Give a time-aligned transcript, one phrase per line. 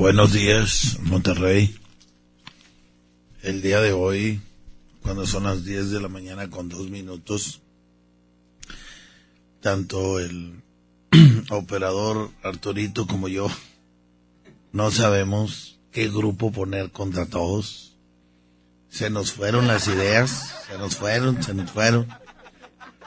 [0.00, 1.78] Buenos días, Monterrey.
[3.42, 4.40] El día de hoy,
[5.02, 7.60] cuando son las 10 de la mañana con dos minutos,
[9.60, 10.62] tanto el
[11.50, 13.50] operador Arturito como yo
[14.72, 17.98] no sabemos qué grupo poner contra todos.
[18.88, 22.08] Se nos fueron las ideas, se nos fueron, se nos fueron.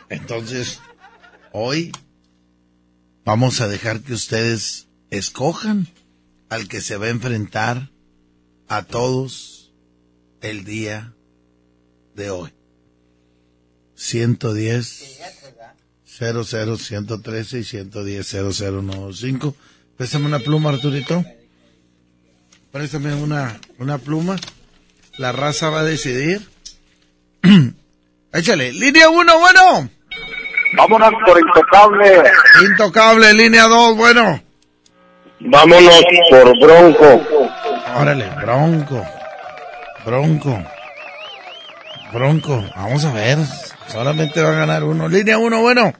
[0.09, 0.79] Entonces,
[1.53, 1.91] hoy
[3.25, 5.87] vamos a dejar que ustedes escojan
[6.53, 7.89] al que se va a enfrentar
[8.67, 9.73] a todos
[10.41, 11.13] el día
[12.13, 12.53] de hoy.
[13.95, 15.19] 110
[16.05, 19.55] 00 113 y 110 0095.
[19.97, 21.25] Préstame una pluma, Arturito.
[22.71, 24.35] Préstame una, una pluma.
[25.17, 26.47] La raza va a decidir.
[28.31, 28.73] Échale.
[28.73, 29.89] Línea 1, bueno.
[30.77, 32.23] Vámonos por Intocable.
[32.69, 34.52] Intocable, línea 2, bueno.
[35.45, 37.21] Vámonos por Bronco.
[37.99, 39.05] Órale, bronco.
[40.05, 40.63] Bronco.
[42.13, 42.63] Bronco.
[42.75, 43.37] Vamos a ver.
[43.87, 45.07] Solamente va a ganar uno.
[45.07, 45.93] Línea uno, bueno.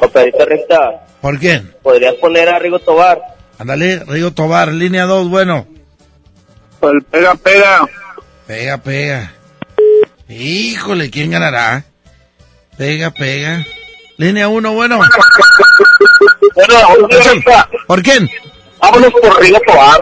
[0.00, 1.74] Operita recta, ¿Por quién?
[1.82, 3.20] podrías poner a Rigo Tobar.
[3.58, 4.68] Ándale, Rigo Tobar.
[4.68, 5.66] Línea dos, bueno.
[6.82, 7.86] El pega, pega.
[8.46, 9.32] Pega, pega.
[10.28, 11.84] Híjole, ¿quién ganará?
[12.78, 13.64] Pega, pega.
[14.16, 15.00] Línea uno, bueno.
[16.54, 17.08] Bueno.
[17.86, 18.28] ¿Por quién?
[18.80, 20.00] Vámonos por Rigo Tobar.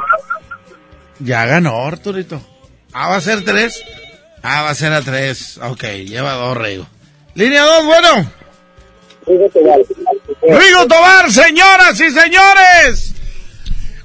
[1.21, 2.41] Ya ganó, Arturito.
[2.93, 3.83] Ah, va a ser tres.
[4.43, 5.59] Ah, va a ser a tres.
[5.63, 6.87] Ok, lleva dos, Rigo.
[7.35, 8.31] Línea dos, bueno.
[9.27, 9.79] Rigo Tobar.
[10.43, 13.15] Rigo Tobar, señoras y señores.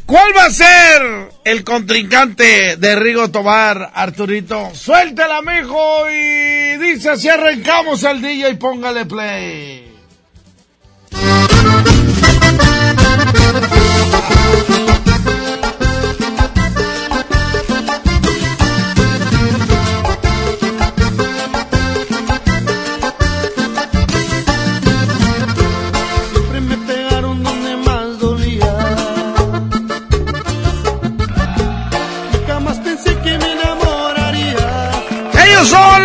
[0.05, 4.71] ¿Cuál va a ser el contrincante de Rigo Tobar, Arturito?
[4.75, 9.93] Suéltela, mijo, y dice así arrancamos al DJ y póngale play.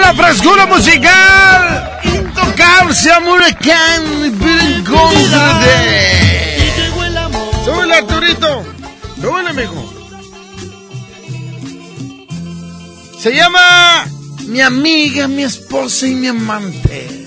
[0.01, 2.01] La frescura musical.
[2.05, 2.95] Intocable,
[3.29, 5.25] Huracán, Blanco Y
[5.65, 6.09] de...
[7.65, 8.65] Súbele, Arturito.
[9.21, 9.93] Súbele, mijo.
[13.19, 14.07] Se llama
[14.47, 17.27] Mi amiga, mi esposa y mi amante.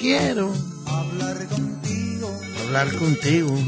[0.00, 0.54] Quiero
[2.64, 3.58] hablar contigo.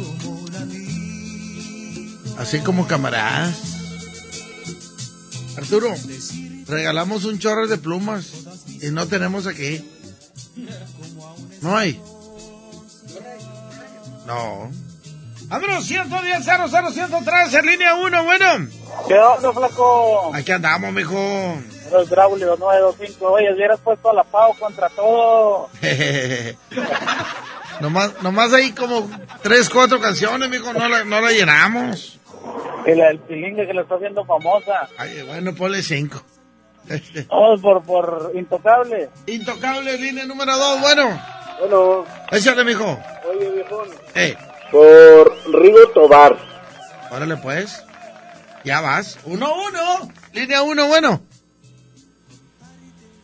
[2.39, 3.57] Así como camaradas.
[5.57, 5.95] Arturo,
[6.73, 8.33] regalamos un chorro de plumas
[8.81, 9.87] y no tenemos aquí.
[11.61, 12.01] No hay.
[14.27, 14.71] No.
[15.49, 18.47] Vámonos, 110 00 103 en línea 1, bueno.
[19.07, 20.35] ¿Qué onda, flaco?
[20.35, 21.59] Aquí andamos, mijo.
[21.93, 23.27] Los Braulio 925.
[23.27, 25.69] Oye, hubieras puesto a la Pau contra todo.
[27.81, 29.11] nomás, nomás hay como
[29.43, 32.19] 3, 4 canciones, mijo, no la, no la llenamos.
[32.87, 34.89] Y la del pilingue que la está haciendo famosa.
[34.97, 36.23] Ay, bueno, ponle 5.
[37.29, 39.11] Vamos por, por Intocable.
[39.27, 41.23] Intocable, línea número 2, bueno.
[41.61, 42.99] Bueno, Échale, mijo.
[43.31, 43.89] oye, viejón.
[44.15, 44.37] Eh,
[44.71, 46.37] Por Rigo Tobar.
[47.11, 47.85] órale pues.
[48.65, 49.19] Ya vas.
[49.25, 50.13] 1, 1.
[50.33, 51.21] Línea 1, bueno.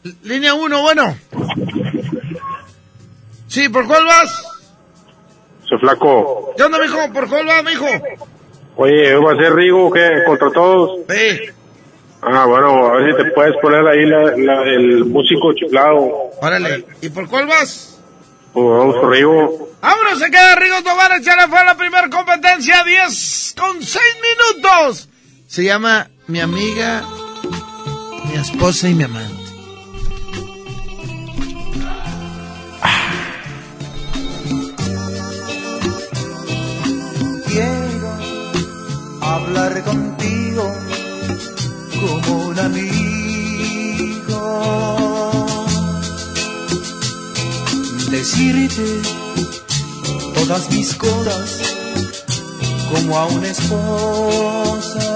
[0.05, 1.17] L- Línea 1, bueno.
[3.49, 4.31] Sí, ¿por cuál vas?
[5.69, 6.53] Se flaco.
[6.57, 7.13] ¿Qué onda, mijo?
[7.13, 7.87] ¿Por cuál vas, mijo?
[8.77, 10.23] Oye, ¿va a ser Rigo o qué?
[10.27, 11.01] ¿Contra todos?
[11.09, 11.41] Sí.
[12.23, 16.31] Ah, bueno, a ver si te puedes poner ahí la, la- el músico chiflado.
[16.41, 16.85] Órale.
[17.01, 17.99] ¿Y por cuál vas?
[18.53, 19.69] Pues vamos por Rigo.
[19.81, 24.05] Vámonos, se queda Rigo Tobar, echarle fue la primera competencia, 10 con 6
[24.57, 25.09] minutos.
[25.47, 27.03] Se llama Mi amiga,
[28.25, 29.35] mi esposa y mi amante.
[37.47, 38.11] Quiero
[39.23, 40.08] hablar contigo
[42.01, 43.09] como un amigo.
[48.11, 49.03] decirte
[50.35, 51.61] todas mis cosas
[52.91, 55.09] como a una esposa.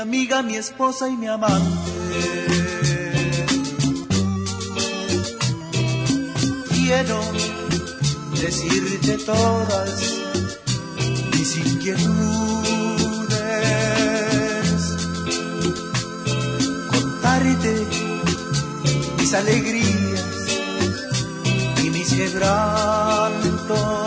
[0.00, 1.90] Amiga, mi esposa y mi amante.
[6.70, 7.20] Quiero
[8.40, 10.02] decirte todas
[11.36, 12.08] mis inquietudes,
[16.90, 17.86] contarte
[19.18, 20.24] mis alegrías
[21.84, 23.99] y mis quebrantos.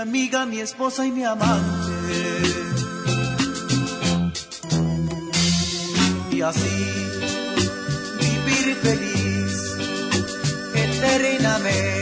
[0.00, 1.92] Amiga, mi esposa y mi amante.
[6.30, 6.86] Y así
[8.18, 9.76] vivir feliz
[10.74, 11.99] eternamente.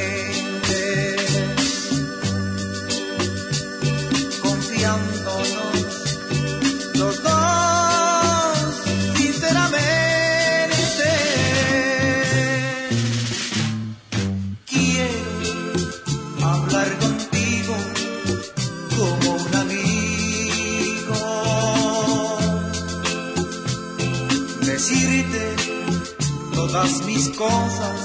[27.38, 28.00] Cosas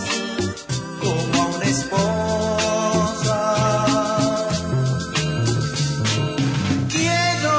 [1.01, 3.39] como a una esposa.
[6.87, 7.57] Quiero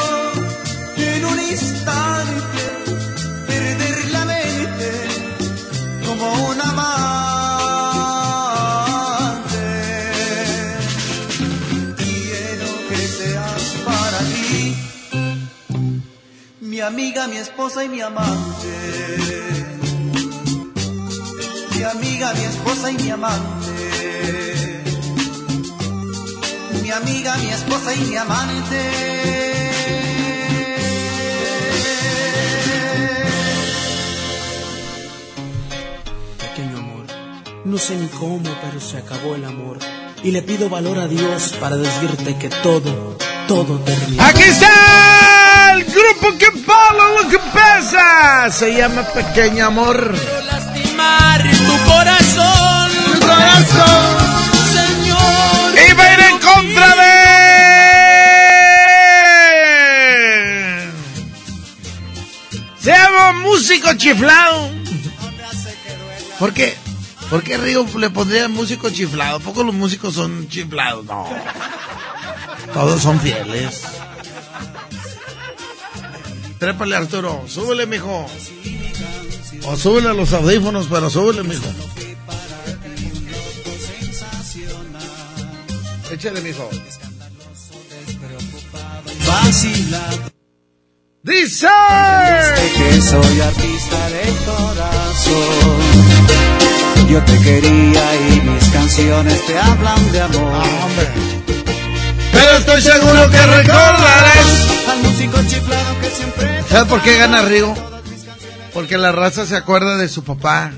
[0.96, 2.62] en un instante
[3.48, 4.90] perder la mente
[6.06, 6.94] como un amante.
[11.96, 14.76] Quiero que seas para mí
[16.60, 18.53] mi amiga, mi esposa y mi amante.
[21.84, 23.74] Mi amiga, mi esposa y mi amante
[26.82, 28.80] mi amiga, mi esposa y mi amante.
[36.38, 37.06] Pequeño amor,
[37.64, 39.78] no sé ni cómo, pero se acabó el amor.
[40.22, 43.16] Y le pido valor a Dios para decirte que todo,
[43.48, 44.22] todo terminó.
[44.22, 48.50] Aquí está el grupo que habla lo que pesa.
[48.50, 50.14] Se llama Pequeño Amor.
[53.44, 54.16] Corazón.
[54.72, 55.78] Señor.
[56.30, 57.14] En contra de.
[62.78, 64.70] Se llama Músico Chiflado.
[66.38, 66.76] ¿Por qué?
[67.30, 69.40] ¿Por qué Río le pondría músico chiflado?
[69.40, 71.04] ¿Poco los músicos son chiflados?
[71.06, 71.26] No.
[72.72, 73.82] Todos son fieles.
[76.58, 77.44] Trépale, Arturo.
[77.48, 78.26] Súbele, mijo.
[79.66, 81.62] O súbele a los audífonos, pero súbele, mijo.
[86.14, 86.70] Échale, mijo.
[91.24, 91.66] Dice.
[92.76, 95.80] que soy artista de corazón.
[97.10, 100.52] Yo te quería y mis canciones te hablan de amor.
[100.54, 101.08] Ah, hombre.
[102.30, 104.68] Pero estoy seguro que recordarás.
[104.88, 107.74] Al músico chiflado que siempre ¿Sabes por qué gana Rigo?
[108.72, 110.70] Porque la raza se acuerda de su papá,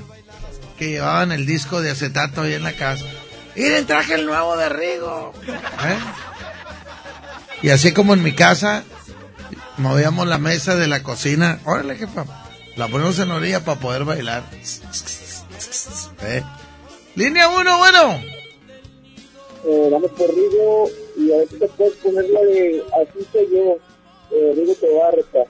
[0.79, 3.05] que llevaban el disco de acetato ahí en la casa.
[3.57, 5.33] Miren, traje el nuevo de Rigo.
[5.47, 5.97] ¿Eh?
[7.63, 8.83] Y así como en mi casa,
[9.77, 11.59] movíamos la mesa de la cocina.
[11.65, 12.25] Órale, jefa.
[12.75, 14.43] La ponemos en orilla para poder bailar.
[16.21, 16.43] ¿Eh?
[17.15, 18.21] Línea 1, bueno.
[19.65, 23.47] Eh, vamos por Rigo y a ver si te puedes poner la de Así soy
[23.51, 23.77] yo,
[24.31, 25.49] eh, Rigo Tobarca.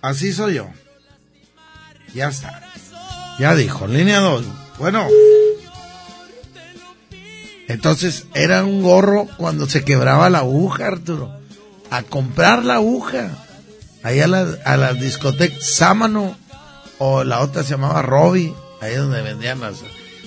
[0.00, 0.68] Así soy yo.
[2.14, 2.62] Ya está.
[3.40, 4.44] Ya dijo, línea 2.
[4.78, 5.08] Bueno.
[7.70, 11.32] Entonces era un gorro cuando se quebraba la aguja, Arturo.
[11.88, 13.30] A comprar la aguja.
[14.02, 16.36] Ahí a la, a la discoteca Sámano.
[16.98, 18.52] O la otra se llamaba Robbie.
[18.80, 19.76] Ahí donde vendían las...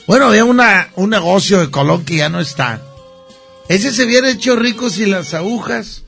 [0.07, 2.81] Bueno, había una, un negocio de Colón que ya no está.
[3.67, 6.03] Ese se hubiera hecho rico si las agujas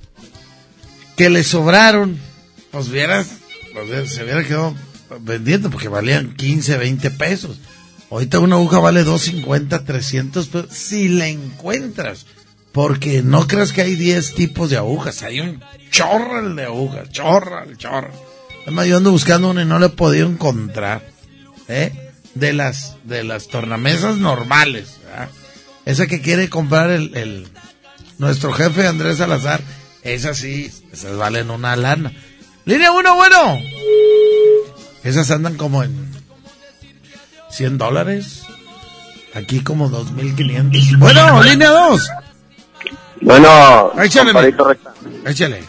[1.17, 2.17] que le sobraron,
[2.71, 3.27] pues vieras,
[3.73, 4.73] pues, se hubiera quedado
[5.19, 7.57] vendiendo porque valían 15, 20 pesos.
[8.11, 12.25] Ahorita una aguja vale 250, 300 pesos, si la encuentras.
[12.71, 17.63] Porque no creas que hay 10 tipos de agujas, hay un chorro de agujas, chorro,
[17.77, 18.11] chorro.
[18.63, 21.01] Además, yo ando buscando una y no la he podido encontrar.
[21.69, 22.11] ¿eh?
[22.33, 24.97] De las, de las tornamesas normales.
[25.85, 27.47] Esa que quiere comprar el, el,
[28.17, 29.61] nuestro jefe Andrés Salazar.
[30.03, 32.11] Esas sí, esas valen una lana.
[32.65, 33.59] Línea 1, bueno.
[35.03, 36.14] Esas andan como en
[37.55, 38.43] 100 dólares.
[39.33, 40.97] Aquí como 2.500.
[40.97, 42.09] Bueno, línea 2.
[43.21, 44.31] Bueno, Échale.
[45.25, 45.63] Échale.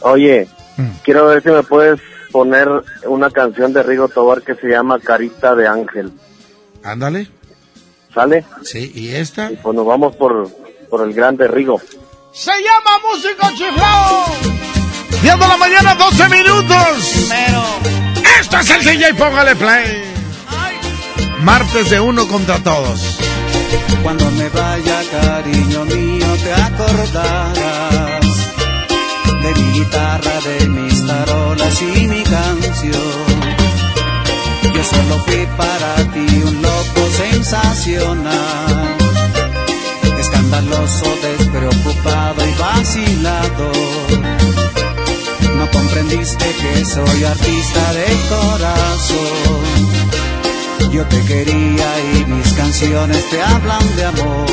[0.00, 0.88] Oye, Mm.
[1.04, 2.00] quiero ver si me puedes
[2.32, 2.68] poner
[3.06, 6.12] una canción de Rigo Tobar que se llama Carita de Ángel.
[6.82, 7.28] Ándale.
[8.14, 8.44] ¿Sale?
[8.64, 9.52] Sí, ¿y esta?
[9.52, 10.48] Y pues nos vamos por,
[10.88, 11.80] por el grande Rigo.
[12.32, 14.24] Se llama Músico Chiflado.
[15.22, 17.30] 10 de la mañana, 12 minutos.
[18.40, 20.02] Esto es el DJ, póngale play.
[21.42, 23.18] Martes de uno contra todos.
[24.02, 28.26] Cuando me vaya, cariño mío, te acordarás
[29.42, 33.40] de mi guitarra, de mis tarolas y mi canción.
[34.74, 38.96] Yo solo fui para ti un loco sensacional,
[40.18, 44.20] escandaloso, despreocupado y vacilador.
[45.56, 49.79] No comprendiste que soy artista de corazón.
[50.92, 54.46] Yo te quería y mis canciones te hablan de amor.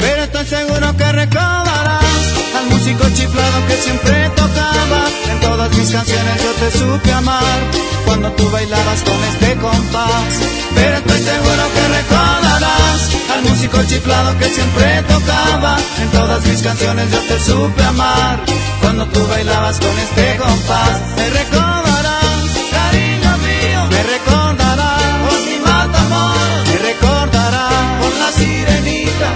[0.00, 2.24] Pero estoy seguro que recordarás
[2.58, 5.02] al músico chiflado que siempre tocaba.
[5.30, 7.60] En todas mis canciones yo te supe amar
[8.04, 10.32] cuando tú bailabas con este compás.
[10.74, 13.00] Pero estoy seguro que recordarás
[13.32, 15.78] al músico chiflado que siempre tocaba.
[16.02, 18.40] En todas mis canciones yo te supe amar
[18.80, 21.00] cuando tú bailabas con este compás.
[21.16, 24.43] Me recordarás, cariño mío, me recordarás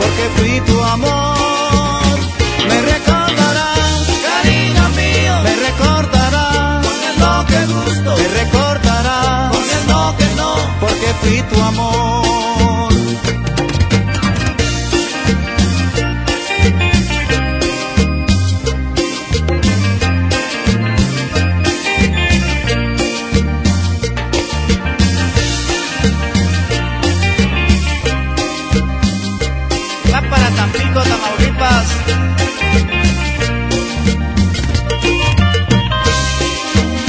[0.00, 2.18] porque fui tu amor.
[2.68, 9.86] Me recordarás, cariño mío, me recordarás con el no que gusto, me recordarás con el
[9.86, 12.27] no que no, porque fui tu amor.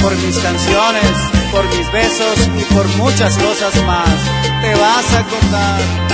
[0.02, 1.12] Por mis canciones,
[1.52, 4.10] por mis besos y por muchas cosas más,
[4.62, 6.10] te vas a acordar.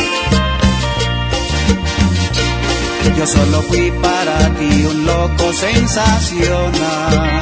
[3.17, 7.39] Yo solo fui para ti un loco sensacional,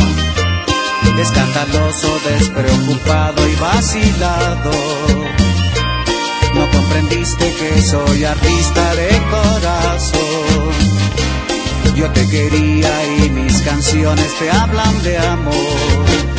[1.20, 4.74] escandaloso, despreocupado y vacilador.
[6.54, 10.74] No comprendiste que soy artista de corazón.
[11.96, 16.33] Yo te quería y mis canciones te hablan de amor.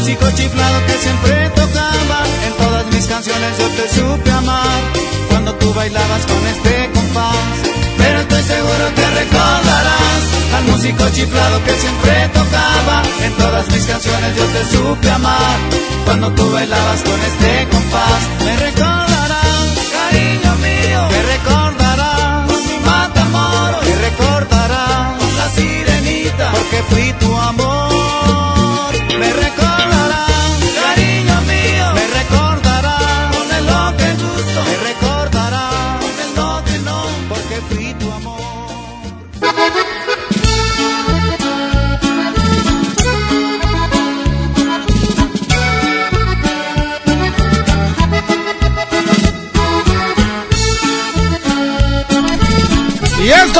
[0.00, 2.18] Músico chiflado que siempre tocaba.
[2.46, 4.80] En todas mis canciones yo te supe amar
[5.28, 7.54] cuando tú bailabas con este compás.
[7.98, 10.22] Pero estoy seguro que recordarás
[10.56, 13.02] al músico chiflado que siempre tocaba.
[13.26, 15.58] En todas mis canciones yo te supe amar
[16.06, 18.20] cuando tú bailabas con este compás.
[18.46, 26.78] Me recordarás, cariño mío, me recordarás con mi matamoros, me recordarás con la sirenita, porque
[26.88, 27.59] fui tu amor.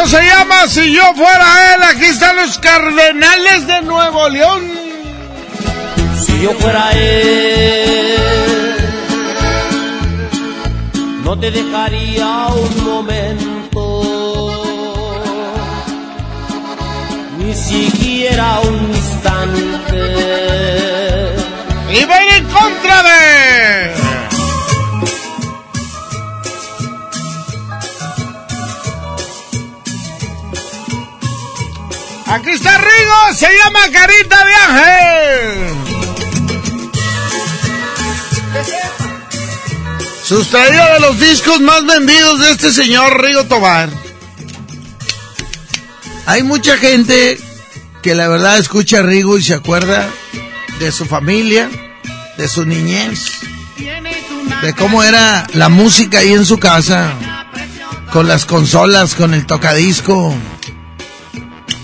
[0.02, 1.82] Esto se llama Si yo fuera él.
[1.82, 4.62] Aquí están los Cardenales de Nuevo León.
[6.24, 8.18] Si yo fuera él,
[11.24, 13.82] no te dejaría un momento,
[17.38, 20.14] ni siquiera un instante.
[21.90, 23.89] Y ven en contra de.
[32.30, 35.74] Aquí está Rigo, se llama Carita Ángel.
[40.24, 43.90] Sustraído de los discos más vendidos de este señor Rigo Tobar.
[46.26, 47.36] Hay mucha gente
[48.00, 50.08] que la verdad escucha a Rigo y se acuerda
[50.78, 51.68] de su familia,
[52.38, 53.40] de su niñez.
[54.62, 57.12] De cómo era la música ahí en su casa,
[58.12, 60.32] con las consolas, con el tocadisco.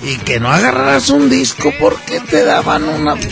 [0.07, 3.17] Y que no agarraras un disco porque te daban una...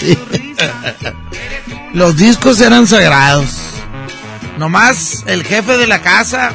[1.95, 3.61] Los discos eran sagrados.
[4.59, 6.51] Nomás el jefe de la casa,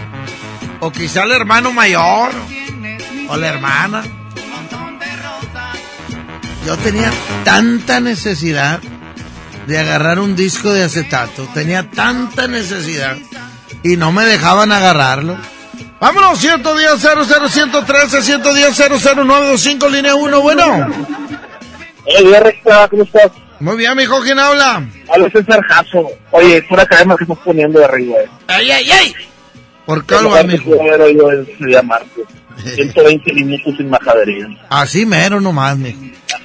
[0.81, 2.31] o quizá el hermano mayor,
[3.29, 4.03] o la hermana.
[6.65, 7.11] Yo tenía
[7.45, 8.81] tanta necesidad
[9.67, 11.47] de agarrar un disco de acetato.
[11.53, 13.17] Tenía tanta necesidad
[13.83, 15.38] y no me dejaban agarrarlo.
[16.00, 20.88] Vámonos, 110 00 113 110 00925 línea 1, bueno.
[22.65, 23.32] Hola, ¿cómo estás?
[23.60, 24.88] Muy bien, mijo, ¿quién habla?
[25.13, 26.10] Habla César Jasso.
[26.32, 28.29] Oye, pura cadena que estás poniendo de arriba, eh.
[28.48, 29.13] ¡Ay, ay, ay!
[29.86, 30.72] ¿Por qué Lo mijo?
[30.72, 32.25] yo es Día Martes.
[32.75, 34.48] 120 minutos sin majadería.
[34.70, 36.00] Así mero nomás, mijo.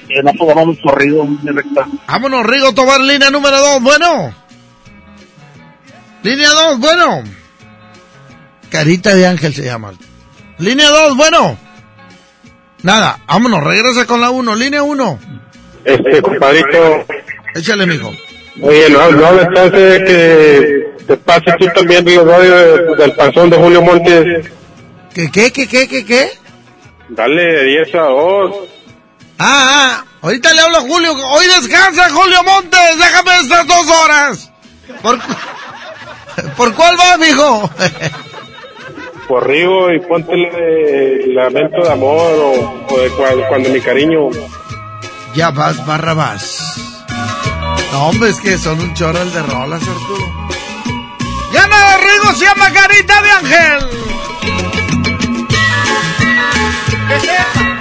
[0.09, 1.87] Eh, no pongamos corrido, mi recta.
[2.07, 4.35] Vámonos, Rigo Tobar, línea número 2, bueno.
[6.23, 7.23] Línea 2, bueno.
[8.69, 9.93] Carita de ángel se llama.
[10.57, 11.57] Línea 2, bueno.
[12.83, 15.19] Nada, vámonos, regresa con la 1, línea 1.
[15.85, 17.05] Este, compadrito,
[17.55, 18.11] Échale, mijo.
[18.61, 23.81] oye, no, no entonces que te pases tú también los radios del panzón de Julio
[23.81, 24.47] Montes.
[25.13, 26.29] ¿Qué, qué, qué, qué, qué, qué?
[27.09, 28.55] Dale de 10 a 2.
[29.37, 29.45] Ah,
[29.99, 31.13] ah, ahorita le hablo a Julio.
[31.13, 34.51] Hoy descansa Julio Montes, déjame estas dos horas.
[35.01, 35.19] ¿Por,
[36.57, 37.69] ¿por cuál va, mijo?
[39.27, 43.81] Por Rigo y ponte la de Lamento de Amor o, o de cua- Cuando mi
[43.81, 44.29] cariño.
[45.33, 46.61] Ya vas, Barrabás.
[47.91, 50.25] No, hombre, es que son un chorro de rolas, Arturo.
[51.51, 53.87] Ya nada, Rigo se llama Carita de Ángel.
[57.15, 57.74] Oye.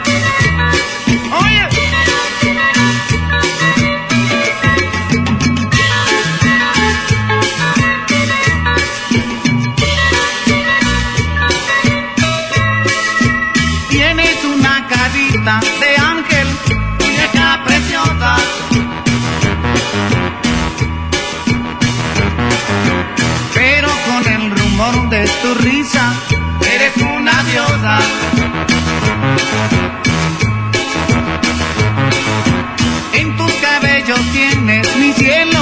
[33.13, 35.61] En tus cabellos tienes mi cielo,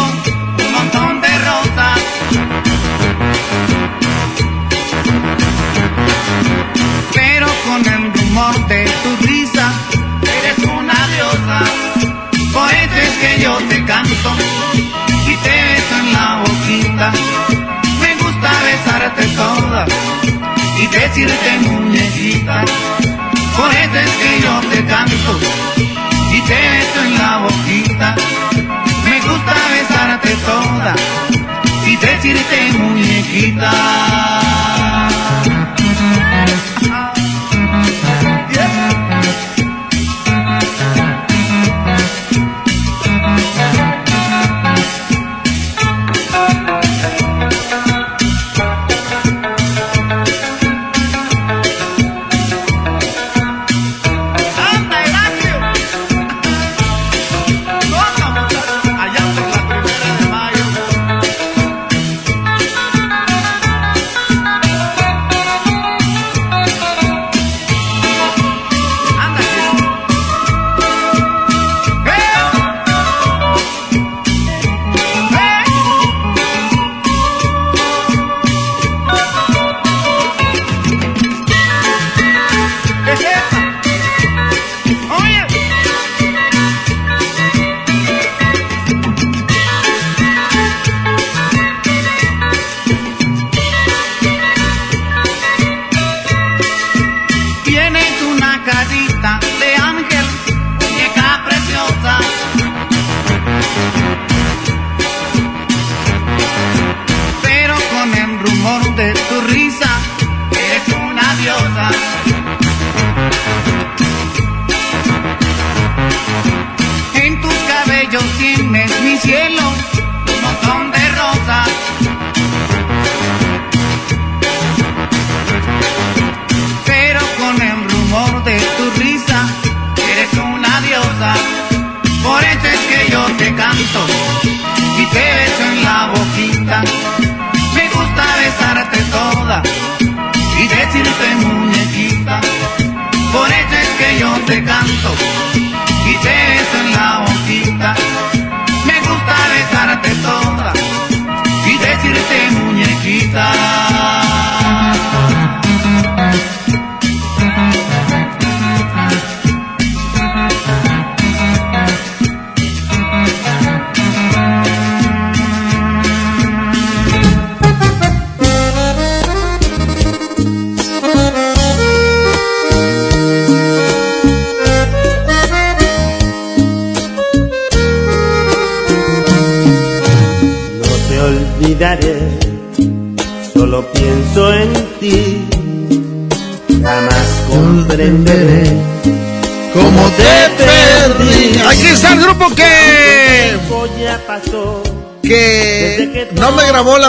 [0.64, 1.98] un montón de rosas.
[7.12, 9.72] pero con el rumor de tu risa
[10.22, 11.61] eres una diosa.
[12.52, 14.30] Por es que yo te canto
[15.26, 17.12] y te beso en la boquita.
[18.00, 19.87] Me gusta besarte toda
[20.83, 22.64] y decirte muñequita.
[23.57, 25.38] Por eso es que yo te canto
[26.33, 28.14] y te beso en la boquita.
[29.05, 30.95] Me gusta besarte toda
[31.87, 34.62] y decirte muñequita.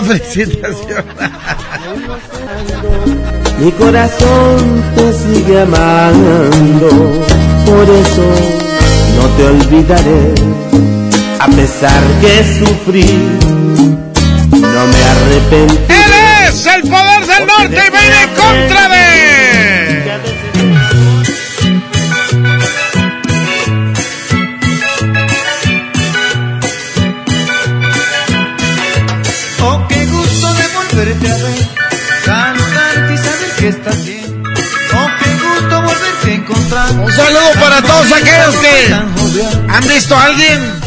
[0.03, 1.05] Felicitación.
[3.59, 6.89] Mi corazón te sigue amando,
[7.65, 8.25] por eso
[9.15, 10.33] no te olvidaré,
[11.39, 13.05] a pesar que sufrí,
[14.51, 15.77] no me arrepentí.
[15.87, 16.11] Él
[16.47, 19.02] es el poder del norte y viene en contra de.
[37.03, 38.93] Un saludo para todos aquellos que
[39.69, 40.81] han visto a alguien,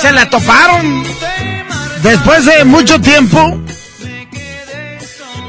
[0.00, 1.04] se la toparon
[2.02, 3.60] después de mucho tiempo.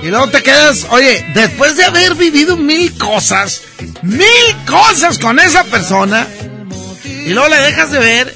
[0.01, 3.61] Y luego te quedas, oye, después de haber vivido mil cosas,
[4.01, 6.25] mil cosas con esa persona,
[7.03, 8.33] y luego la dejas de ver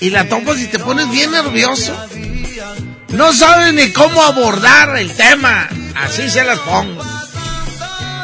[0.00, 1.94] y la topas y te pones bien nervioso.
[3.12, 5.68] No sabes ni cómo abordar el tema.
[5.94, 7.02] Así se las pongo.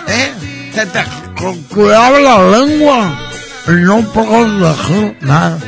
[0.09, 0.33] ¿Eh?
[0.75, 1.05] Se te
[1.39, 3.31] con cuidado la lengua
[3.69, 4.47] y no puedo
[5.21, 5.59] nada.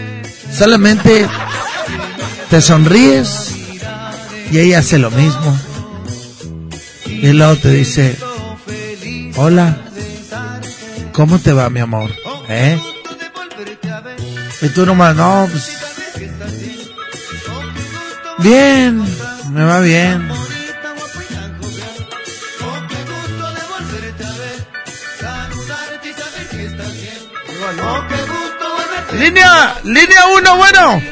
[0.52, 1.28] Solamente
[2.48, 3.52] te sonríes
[4.50, 5.58] y ella hace lo mismo.
[7.06, 8.18] Y luego te dice,
[9.36, 9.76] hola,
[11.12, 12.10] ¿cómo te va mi amor?
[12.48, 12.80] ¿Eh?
[14.62, 15.79] Y tú nomás, no, pues...
[18.42, 19.04] Bien,
[19.52, 20.30] me va bien.
[29.12, 31.02] Línea, línea uno, bueno.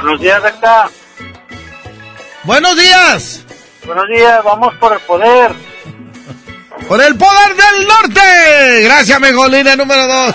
[0.00, 0.88] Buenos días, recta.
[2.44, 3.44] Buenos días.
[3.84, 5.52] Buenos días, vamos por el poder.
[6.88, 8.82] Por el poder del norte.
[8.82, 9.46] Gracias, amigo.
[9.48, 10.34] Línea número dos.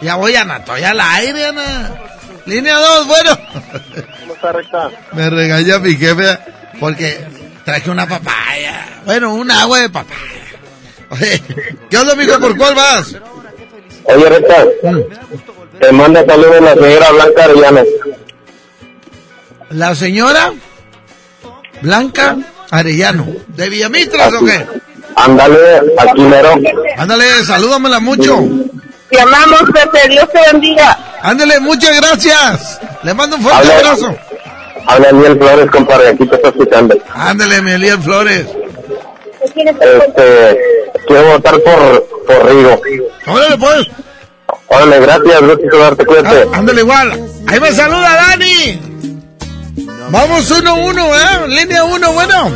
[0.00, 0.56] Ya voy, Ana.
[0.58, 1.90] Estoy al aire, Ana.
[2.46, 3.38] Línea dos, bueno.
[4.40, 4.90] ¿Cómo está, recta?
[5.12, 6.38] Me regaña mi jefe
[6.80, 7.24] porque
[7.64, 8.86] traje una papaya.
[9.04, 10.16] Bueno, un agua de papaya.
[11.10, 11.42] Oye,
[11.90, 12.38] ¿qué onda, amigo?
[12.38, 13.16] ¿Por cuál vas?
[14.04, 14.64] Oye, recta.
[15.80, 17.82] Te manda saludos la señora Blanca Arellano.
[19.70, 20.52] La señora
[21.82, 22.36] Blanca
[22.70, 23.26] Arellano.
[23.48, 24.66] ¿De Villamitras o qué?
[25.16, 26.54] Ándale, aquí mero.
[26.96, 28.38] Ándale, salúdamela mucho.
[29.10, 30.08] Te amamos, Pepe.
[30.08, 30.96] Dios te bendiga.
[31.22, 32.80] Ándale, muchas gracias.
[33.02, 33.74] Le mando un fuerte Habla.
[33.90, 34.16] abrazo.
[34.88, 36.96] Habla Miel Flores, compadre, aquí te está escuchando.
[37.12, 38.46] Ándale, mi Elías Flores.
[39.54, 40.58] Este,
[41.06, 42.80] quiero votar por, por Rigo.
[43.26, 43.86] Órale, pues.
[44.68, 46.30] Órale, gracias, gracias por darte cuenta.
[46.30, 47.28] Ah, ándale igual.
[47.46, 48.80] Ahí me saluda Dani.
[50.10, 51.48] Vamos uno uno, ¿eh?
[51.48, 52.50] Línea uno, bueno.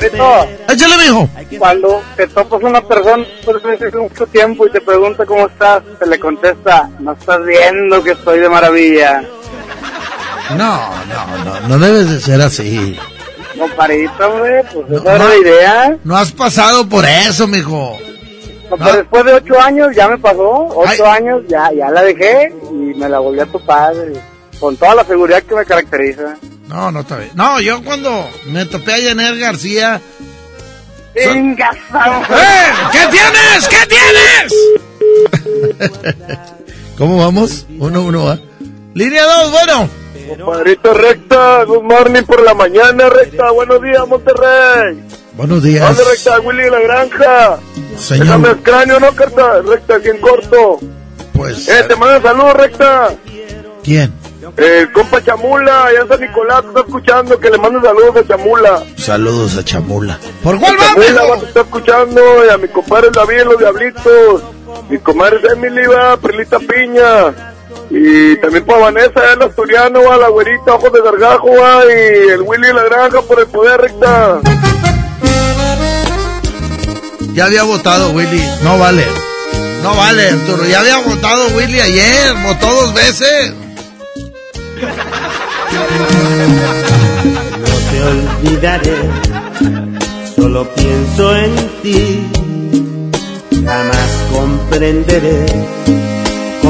[0.00, 1.28] Rito, Échale, mijo.
[1.58, 6.06] cuando te topas una persona por hace mucho tiempo y te pregunta cómo estás, te
[6.06, 9.24] le contesta, no estás viendo que estoy de maravilla.
[10.50, 12.96] No, no, no, no debes de ser así.
[13.58, 15.96] Comparito, hombre, pues esa No, era la idea.
[16.04, 17.98] No has pasado por eso, mijo.
[18.68, 22.74] Compa, Después de ocho años ya me pasó, ocho años ya, ya la dejé y
[22.98, 24.20] me la volví a topar eh,
[24.58, 26.36] con toda la seguridad que me caracteriza.
[26.66, 27.30] No, no está bien.
[27.34, 30.00] No, yo cuando me topé a Janet García.
[31.14, 32.72] ¡Venga, ¡Eh!
[32.92, 33.68] ¿Qué tienes?
[33.68, 34.52] ¿Qué tienes?
[36.98, 37.66] ¿Cómo vamos?
[37.78, 38.38] Uno, uno, va.
[38.94, 39.88] Línea dos, bueno.
[40.28, 45.02] Compadrito recta, good morning por la mañana, recta, buenos días, Monterrey.
[45.34, 45.86] Buenos días.
[45.86, 47.58] ¿Dónde recta, Willy de la Granja?
[47.96, 48.26] Señor.
[48.26, 49.60] Déjame el cráneo, ¿no, carta?
[49.62, 50.80] Recta, aquí en corto.
[51.32, 51.68] Pues.
[51.68, 53.14] Eh, te mando saludos, recta.
[53.84, 54.12] ¿Quién?
[54.56, 58.84] El compa Chamula, allá en San Nicolás, está escuchando, que le mando saludos a Chamula.
[58.96, 60.18] Saludos a Chamula.
[60.42, 64.42] ¿Por cuál va, Chamula va, está escuchando, y a mi compadre David, los Diablitos.
[64.88, 67.54] Mi comadre Emily, va, Perlita Piña.
[67.90, 72.66] Y también para Vanessa, el asturiano, la güerita, ojos de gargajo, va, y el Willy
[72.66, 74.40] de la granja por el poder, recta.
[77.32, 78.42] Ya había votado Willy.
[78.62, 79.06] No vale.
[79.82, 80.64] No vale, Arturo.
[80.64, 82.34] Ya había votado Willy ayer.
[82.44, 83.52] Votó dos veces.
[87.60, 88.96] No te olvidaré,
[90.34, 92.26] solo pienso en ti,
[93.64, 96.05] jamás comprenderé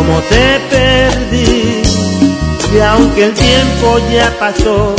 [0.07, 1.83] cómo te perdí,
[2.75, 4.95] y aunque el tiempo ya pasó,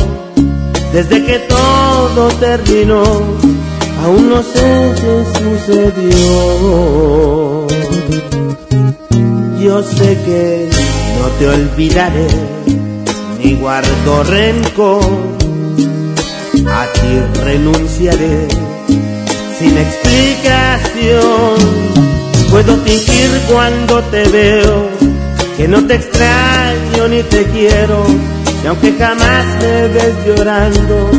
[0.91, 3.03] desde que todo terminó,
[4.03, 6.87] aún no sé qué sucedió.
[9.59, 10.69] Yo sé que
[11.19, 12.27] no te olvidaré,
[13.43, 15.37] ni guardo rencor.
[16.69, 18.47] a ti renunciaré
[19.57, 21.55] sin explicación.
[22.49, 24.96] Puedo fingir cuando te veo
[25.57, 28.05] que no te extraño ni te quiero,
[28.63, 31.09] y aunque jamás me ves llorando,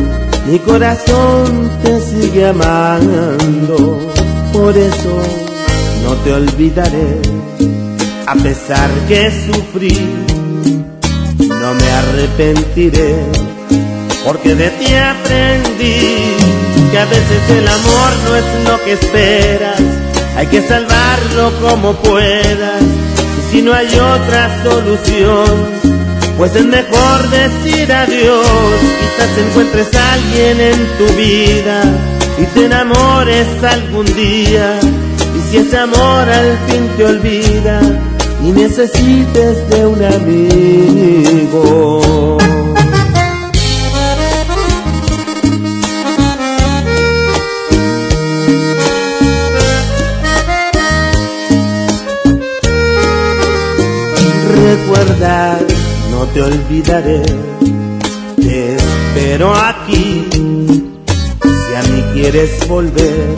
[0.46, 3.98] mi corazón te sigue amando.
[4.52, 5.22] Por eso
[6.04, 7.20] no te olvidaré,
[8.26, 9.98] a pesar que sufrí,
[11.38, 13.16] no me arrepentiré,
[14.24, 15.98] porque de ti aprendí
[16.90, 19.80] que a veces el amor no es lo que esperas,
[20.36, 22.82] hay que salvarlo como puedas,
[23.50, 25.66] si no hay otra solución,
[26.36, 28.46] pues es mejor decir adiós,
[29.00, 31.82] quizás encuentres a alguien en tu vida
[32.38, 34.78] y te enamores algún día,
[35.36, 37.80] y si ese amor al fin te olvida
[38.44, 41.58] y necesites de un amigo.
[55.28, 57.20] No te olvidaré,
[58.36, 60.26] te espero aquí.
[60.32, 63.34] Si a mí quieres volver,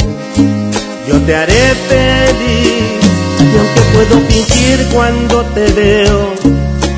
[1.09, 3.01] yo te haré feliz.
[3.41, 6.33] Y aunque puedo fingir cuando te veo,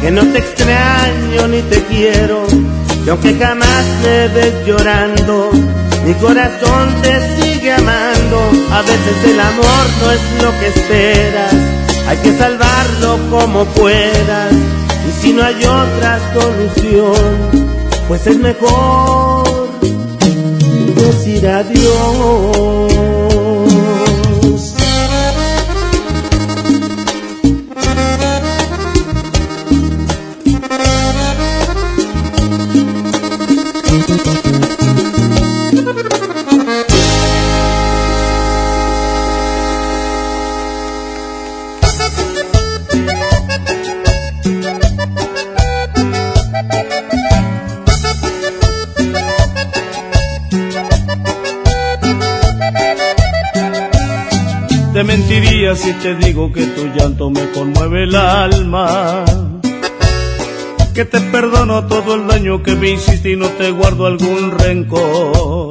[0.02, 2.44] que no te extraño ni te quiero,
[3.06, 5.52] y aunque jamás me ves llorando,
[6.04, 8.38] mi corazón te sigue amando.
[8.70, 11.54] A veces el amor no es lo que esperas,
[12.08, 14.52] hay que salvarlo como puedas.
[15.08, 17.14] Y si no hay otra solución,
[18.08, 19.70] pues es mejor
[20.94, 22.92] decir adiós.
[55.74, 59.24] Si te digo que tu llanto me conmueve el alma.
[60.94, 65.70] Que te perdono todo el daño que me hiciste y no te guardo algún rencor.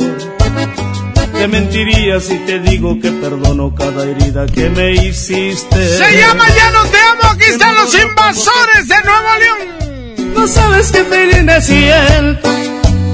[1.33, 5.97] Te mentiría si te digo que perdono cada herida que me hiciste.
[5.97, 10.33] Se llama Ya no te amo, aquí están los invasores de Nuevo León.
[10.33, 12.49] No sabes qué feliz me siento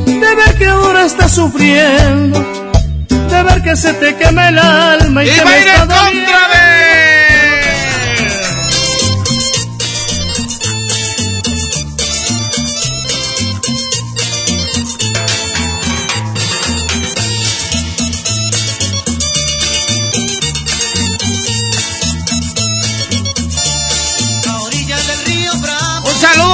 [0.06, 2.39] de ver que ahora estás sufriendo,
[3.10, 5.84] de ver que se te quema el alma y, Y que va me ir está
[5.84, 6.37] en contra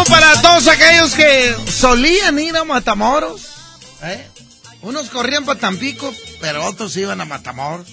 [0.05, 3.41] para todos aquellos que solían ir a Matamoros.
[4.03, 4.27] ¿eh?
[4.81, 7.87] Unos corrían para Tampico, pero otros iban a Matamoros.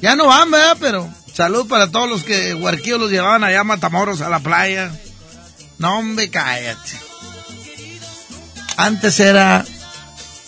[0.00, 0.76] Ya no van, ¿verdad?
[0.80, 4.92] Pero salud para todos los que huarquillos los llevaban allá a Matamoros, a la playa.
[5.78, 6.92] No, hombre, cállate.
[8.76, 9.64] Antes era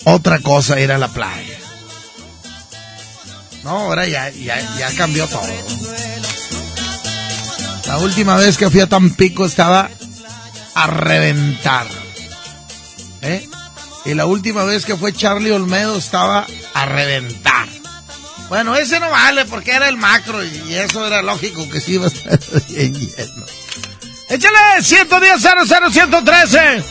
[0.05, 1.59] otra cosa ir a la playa.
[3.63, 5.43] No, ahora ya, ya, ya cambió todo.
[7.87, 9.91] La última vez que fui a Tampico estaba
[10.75, 11.87] a reventar.
[13.23, 13.49] ¿Eh?
[14.05, 17.69] Y la última vez que fue Charlie Olmedo estaba a reventar.
[18.49, 22.05] Bueno, ese no vale porque era el macro y eso era lógico que sí iba
[22.05, 23.47] a estar bien lleno.
[24.29, 26.85] Échale 110 00 113.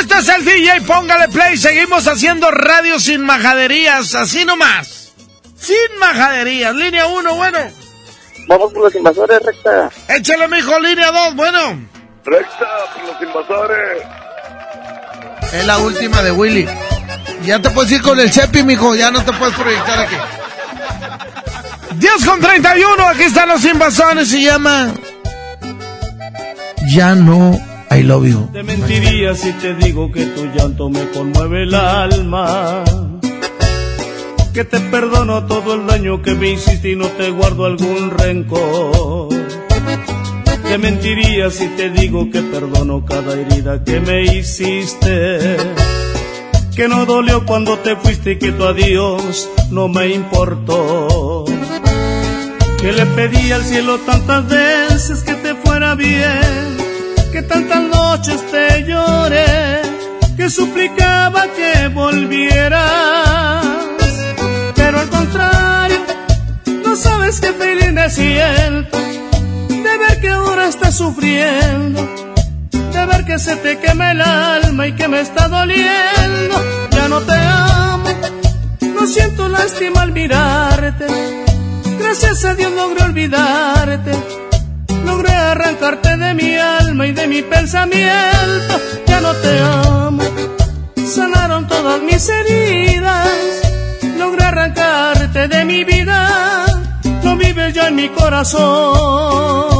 [0.00, 1.56] Este es el DJ, póngale play.
[1.56, 5.12] Seguimos haciendo radio sin majaderías, así nomás.
[5.58, 6.74] Sin majaderías.
[6.74, 7.58] Línea 1, bueno.
[8.46, 9.90] Vamos por los invasores, recta.
[10.08, 11.88] Échale, mijo, línea 2, bueno.
[12.24, 14.02] Recta, por los invasores.
[15.52, 16.66] Es la última de Willy.
[17.44, 18.94] Ya te puedes ir con el Chepi, mijo.
[18.94, 20.16] Ya no te puedes proyectar aquí.
[21.96, 23.08] 10 con 31.
[23.08, 24.28] Aquí están los invasores.
[24.28, 24.92] Se llama.
[26.88, 27.60] Ya no.
[27.90, 28.48] I love you.
[28.52, 32.82] Te mentiría si te digo que tu llanto me conmueve el alma.
[34.54, 39.43] Que te perdono todo el daño que me hiciste y no te guardo algún rencor.
[40.74, 45.56] Te mentiría si te digo que perdono cada herida que me hiciste.
[46.74, 51.44] Que no dolió cuando te fuiste y que tu adiós no me importó.
[52.80, 56.76] Que le pedí al cielo tantas veces que te fuera bien,
[57.30, 59.80] que tantas noches te lloré
[60.36, 63.64] que suplicaba que volvieras.
[64.74, 65.98] Pero al contrario,
[66.84, 69.23] no sabes qué feliz me siento
[69.84, 72.00] de ver que ahora estás sufriendo,
[72.70, 76.56] de ver que se te quema el alma y que me está doliendo.
[76.90, 78.08] Ya no te amo,
[78.94, 81.06] no siento lástima al mirarte.
[81.98, 84.12] Gracias a Dios logré olvidarte.
[85.04, 88.80] Logré arrancarte de mi alma y de mi pensamiento.
[89.06, 90.22] Ya no te amo.
[91.14, 93.28] Sanaron todas mis heridas.
[94.18, 96.64] Logré arrancarte de mi vida.
[97.22, 99.73] No vives ya en mi corazón.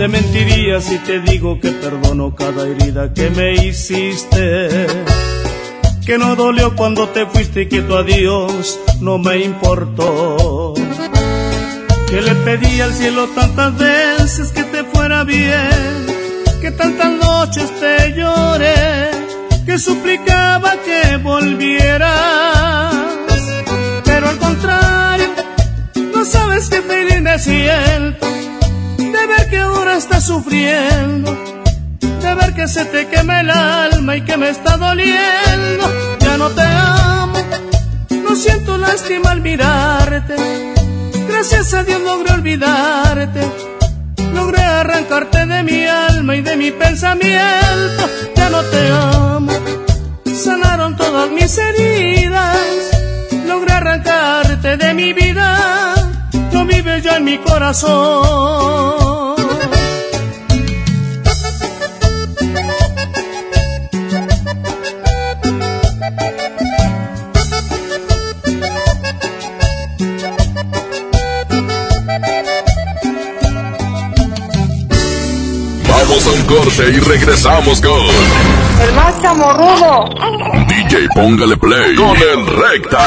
[0.00, 4.86] Te mentiría si te digo que perdono cada herida que me hiciste.
[6.06, 10.72] Que no dolió cuando te fuiste y que tu adiós no me importó.
[12.08, 16.06] Que le pedí al cielo tantas veces que te fuera bien.
[16.62, 19.10] Que tantas noches te lloré.
[19.66, 22.94] Que suplicaba que volvieras.
[24.06, 25.26] Pero al contrario,
[26.14, 28.30] no sabes qué feliz me siento
[29.12, 31.36] de ver que ahora estás sufriendo,
[32.00, 35.84] de ver que se te quema el alma y que me está doliendo.
[36.20, 37.38] Ya no te amo,
[38.10, 40.36] no siento lástima al mirarte.
[41.28, 43.40] Gracias a Dios logré olvidarte,
[44.34, 48.08] logré arrancarte de mi alma y de mi pensamiento.
[48.36, 49.52] Ya no te amo,
[50.24, 52.56] sanaron todas mis heridas,
[53.46, 55.19] logré arrancarte de mi vida
[56.82, 57.90] no vives ya en mi corazón.
[75.88, 77.92] Vamos a un corte y regresamos con
[78.80, 80.08] El más chamorrudo.
[80.68, 83.06] DJ Póngale Play con el Recta.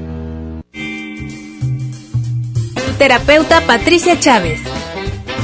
[3.01, 4.61] Terapeuta Patricia Chávez.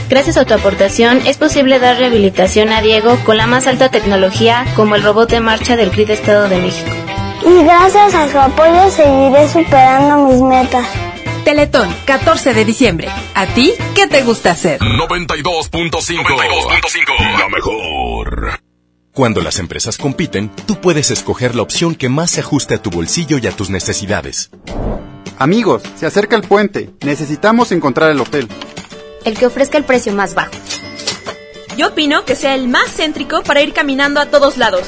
[0.09, 4.63] Gracias a tu aportación es posible dar rehabilitación a Diego con la más alta tecnología
[4.75, 6.91] como el robot de marcha del CRID Estado de México.
[7.43, 10.85] Y gracias a su apoyo seguiré superando mis metas.
[11.45, 13.09] Teletón, 14 de diciembre.
[13.33, 14.79] ¿A ti qué te gusta hacer?
[14.79, 17.39] 92.5.
[17.39, 18.59] La mejor.
[19.13, 22.91] Cuando las empresas compiten, tú puedes escoger la opción que más se ajuste a tu
[22.91, 24.51] bolsillo y a tus necesidades.
[25.39, 26.89] Amigos, se acerca el puente.
[27.01, 28.47] Necesitamos encontrar el hotel.
[29.23, 30.51] El que ofrezca el precio más bajo.
[31.77, 34.87] Yo opino que sea el más céntrico para ir caminando a todos lados.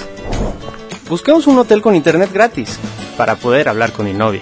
[1.08, 2.80] Busquemos un hotel con internet gratis
[3.16, 4.41] para poder hablar con mi novia.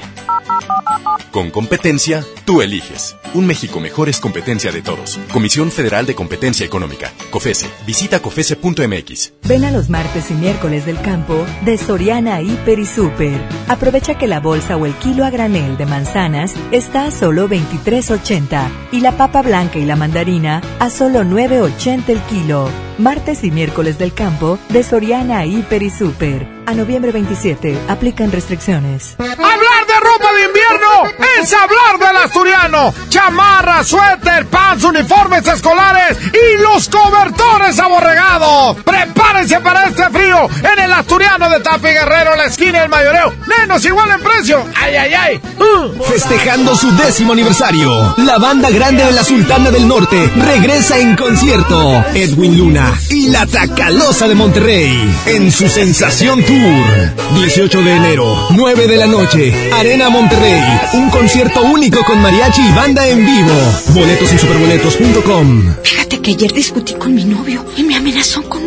[1.31, 3.17] Con competencia, tú eliges.
[3.33, 5.19] Un México mejor es competencia de todos.
[5.31, 7.11] Comisión Federal de Competencia Económica.
[7.29, 7.69] COFESE.
[7.85, 9.33] Visita COFESE.mx.
[9.43, 13.39] Ven a los martes y miércoles del campo de Soriana Hiper y Super.
[13.67, 18.67] Aprovecha que la bolsa o el kilo a granel de manzanas está a solo 23.80
[18.91, 22.69] y la papa blanca y la mandarina a solo 9.80 el kilo.
[22.97, 26.47] Martes y miércoles del campo de Soriana Hiper y Super.
[26.65, 29.15] A noviembre 27 aplican restricciones.
[29.19, 32.93] Hablar de ropa de invierno es hablar del asturiano.
[33.17, 38.77] Chamarra, suéter, pants, uniformes escolares y los cobertores aborregados.
[38.85, 43.33] Prepárense para este frío en el Asturiano de Tapi Guerrero, la esquina del mayoreo.
[43.47, 44.63] Menos igual en precio.
[44.79, 45.41] Ay, ay, ay.
[45.57, 46.03] Uh.
[46.03, 52.05] Festejando su décimo aniversario, la banda grande de la Sultana del Norte regresa en concierto.
[52.13, 57.39] Edwin Luna y la Tracalosa de Monterrey en su Sensación Tour.
[57.39, 60.61] 18 de enero, 9 de la noche, Arena Monterrey.
[60.93, 63.53] Un concierto único con mariachi y banda en vivo.
[63.93, 65.75] Boletos en superboletos.com.
[65.83, 68.66] Fíjate que ayer discutí con mi novio y me amenazó con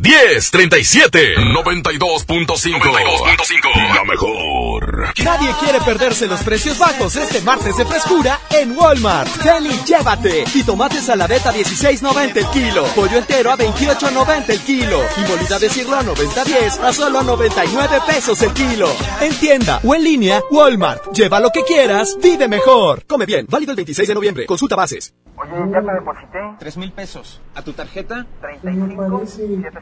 [0.00, 3.94] 10, 37, 92.5.
[3.94, 5.12] La mejor.
[5.22, 9.28] Nadie quiere perderse los precios bajos este martes de frescura en Walmart.
[9.44, 10.44] Ven y llévate.
[10.54, 12.84] Y tomates a la beta 16.90 el kilo.
[12.94, 15.02] Pollo entero a 28.90 el kilo.
[15.18, 18.88] Y molida de siglo a 90.10 a solo 99 pesos el kilo.
[19.20, 21.12] En tienda o en línea, Walmart.
[21.12, 23.04] Lleva lo que quieras, vive mejor.
[23.06, 23.46] Come bien.
[23.50, 24.46] Válido el 26 de noviembre.
[24.46, 25.12] Consulta bases.
[25.36, 26.38] Oye, ya te deposité.
[26.58, 27.40] Tres mil pesos.
[27.54, 28.26] ¿A tu tarjeta?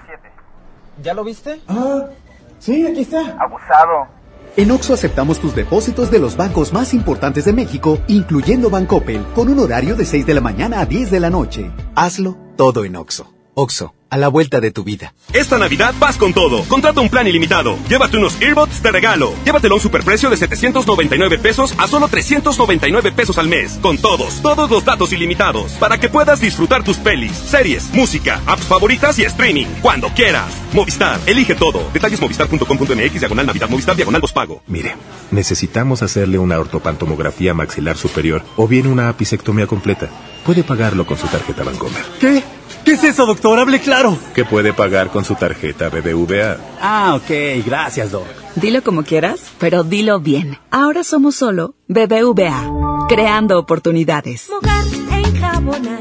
[0.09, 0.31] 3577.
[1.03, 1.61] ¿Ya lo viste?
[1.69, 2.07] Ah,
[2.59, 3.37] sí, aquí está.
[3.41, 4.09] Abusado.
[4.57, 9.49] En Oxo aceptamos tus depósitos de los bancos más importantes de México, incluyendo Bancoppel, con
[9.49, 11.71] un horario de 6 de la mañana a 10 de la noche.
[11.95, 13.38] Hazlo todo en Oxo.
[13.59, 15.15] Oxo, a la vuelta de tu vida.
[15.33, 16.63] Esta Navidad vas con todo.
[16.69, 17.77] Contrata un plan ilimitado.
[17.89, 19.33] Llévate unos earbuds de regalo.
[19.45, 23.77] Llévatelo a un superprecio de 799 pesos a solo 399 pesos al mes.
[23.83, 25.73] Con todos, todos los datos ilimitados.
[25.73, 29.67] Para que puedas disfrutar tus pelis, series, música, apps favoritas y streaming.
[29.83, 30.55] Cuando quieras.
[30.73, 31.91] Movistar, elige todo.
[31.93, 34.63] Detalles movistar.com.mx, diagonal Navidad, Movistar, diagonal pago.
[34.69, 34.95] Mire,
[35.33, 40.09] necesitamos hacerle una ortopantomografía maxilar superior o bien una apicectomía completa.
[40.47, 42.05] Puede pagarlo con su tarjeta Bancomer.
[42.21, 42.45] ¿Qué?
[42.89, 43.59] ¿Qué es eso, doctor?
[43.59, 44.17] Hable claro.
[44.35, 46.57] Que puede pagar con su tarjeta BBVA.
[46.81, 47.63] Ah, ok.
[47.67, 48.25] Gracias, doc.
[48.55, 50.57] Dilo como quieras, pero dilo bien.
[50.71, 54.49] Ahora somos solo BBVA, creando oportunidades.
[54.49, 54.85] Mojar,
[55.19, 56.01] enjabonar,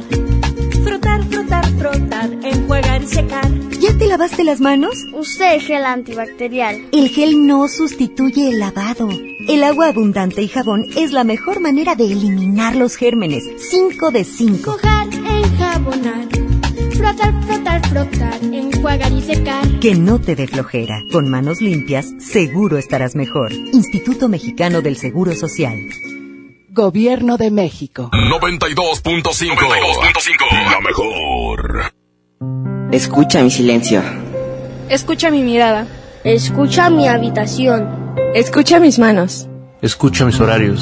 [0.81, 3.51] frotar, frotar, frotar, enjuagar y secar.
[3.81, 4.95] ¿Ya te lavaste las manos?
[5.11, 6.87] Usé el gel antibacterial.
[6.93, 9.09] El gel no sustituye el lavado.
[9.09, 13.43] El agua abundante y jabón es la mejor manera de eliminar los gérmenes.
[13.57, 14.71] 5 de 5.
[14.71, 16.36] Mojar, enjabonar
[16.97, 19.79] Frotar, frotar, frotar, enjuagar y secar.
[19.79, 21.01] Que no te dé flojera.
[21.11, 23.53] Con manos limpias, seguro estarás mejor.
[23.53, 25.75] Instituto Mexicano del Seguro Social.
[26.69, 28.09] Gobierno de México.
[28.13, 29.55] 92.5.
[29.55, 30.71] 92.5.
[30.71, 31.93] La mejor.
[32.91, 34.01] Escucha mi silencio.
[34.89, 35.87] Escucha mi mirada.
[36.23, 38.15] Escucha mi habitación.
[38.33, 39.47] Escucha mis manos.
[39.81, 40.81] Escucha mis horarios.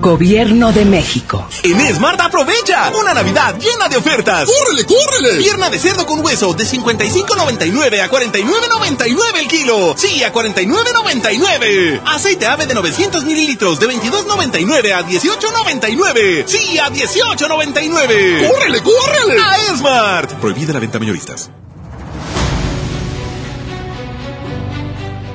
[0.00, 1.48] Gobierno de México.
[1.62, 4.46] En Smart aprovecha una Navidad llena de ofertas.
[4.46, 5.42] ¡Córrele, córrele!
[5.42, 9.94] Pierna de cerdo con hueso de 55.99 a 49.99 el kilo.
[9.96, 12.02] Sí, a 49.99.
[12.04, 16.46] Aceite ave de 900 mililitros de 22.99 a 18.99.
[16.46, 18.48] Sí, a 18.99.
[18.48, 19.40] ¡Córrele, córrele!
[19.40, 20.32] A Smart.
[20.34, 21.50] Prohibida la venta mayoristas.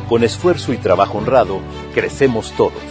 [0.07, 1.61] Con esfuerzo y trabajo honrado,
[1.93, 2.90] crecemos todos.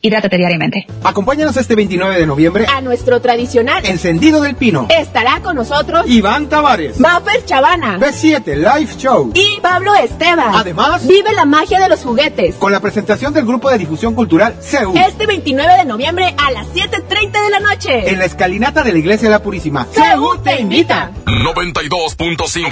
[0.00, 0.86] Hidrátate diariamente.
[1.02, 4.86] Acompáñanos este 29 de noviembre a nuestro tradicional Encendido del Pino.
[4.96, 10.54] Estará con nosotros Iván Tavares, Maffer Chavana, B7 Live Show y Pablo Esteban.
[10.54, 14.54] Además, vive la magia de los juguetes con la presentación del grupo de difusión cultural
[14.60, 14.94] CEU.
[14.96, 18.98] Este 29 de noviembre a las 7:30 de la noche en la escalinata de la
[19.00, 19.84] Iglesia de la Purísima.
[19.90, 21.10] CEU te invita.
[21.26, 22.70] 92.5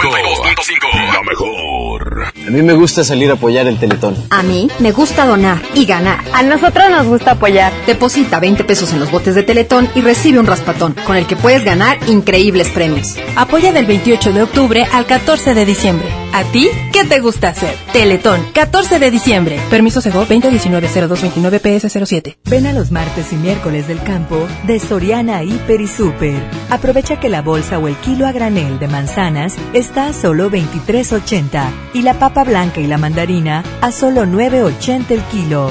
[1.13, 2.27] La mejor.
[2.47, 4.15] A mí me gusta salir a apoyar el Teletón.
[4.31, 6.21] A mí me gusta donar y ganar.
[6.33, 7.73] A nosotros nos gusta apoyar.
[7.87, 11.37] Deposita 20 pesos en los botes de Teletón y recibe un raspatón, con el que
[11.37, 13.17] puedes ganar increíbles premios.
[13.37, 16.09] Apoya del 28 de octubre al 14 de diciembre.
[16.33, 17.75] ¿A ti qué te gusta hacer?
[17.93, 19.59] Teletón, 14 de diciembre.
[19.71, 22.37] Permiso Sego 2019-0229 PS07.
[22.45, 26.43] Ven a los martes y miércoles del campo de Soriana Hiper y Super.
[26.71, 31.71] Aprovecha que la bolsa o el kilo a granel de manzanas está a solo 23.80
[31.95, 35.71] y la papa blanca y la mandarina a solo 9.80 el kilo.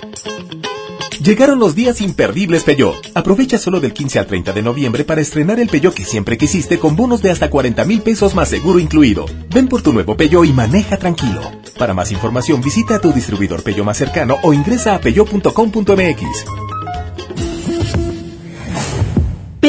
[1.23, 2.95] Llegaron los días imperdibles Peugeot.
[3.13, 6.79] Aprovecha solo del 15 al 30 de noviembre para estrenar el Peugeot que siempre quisiste
[6.79, 9.27] con bonos de hasta 40 mil pesos más seguro incluido.
[9.53, 11.41] Ven por tu nuevo Peugeot y maneja tranquilo.
[11.77, 16.80] Para más información visita a tu distribuidor Peugeot más cercano o ingresa a peugeot.com.mx.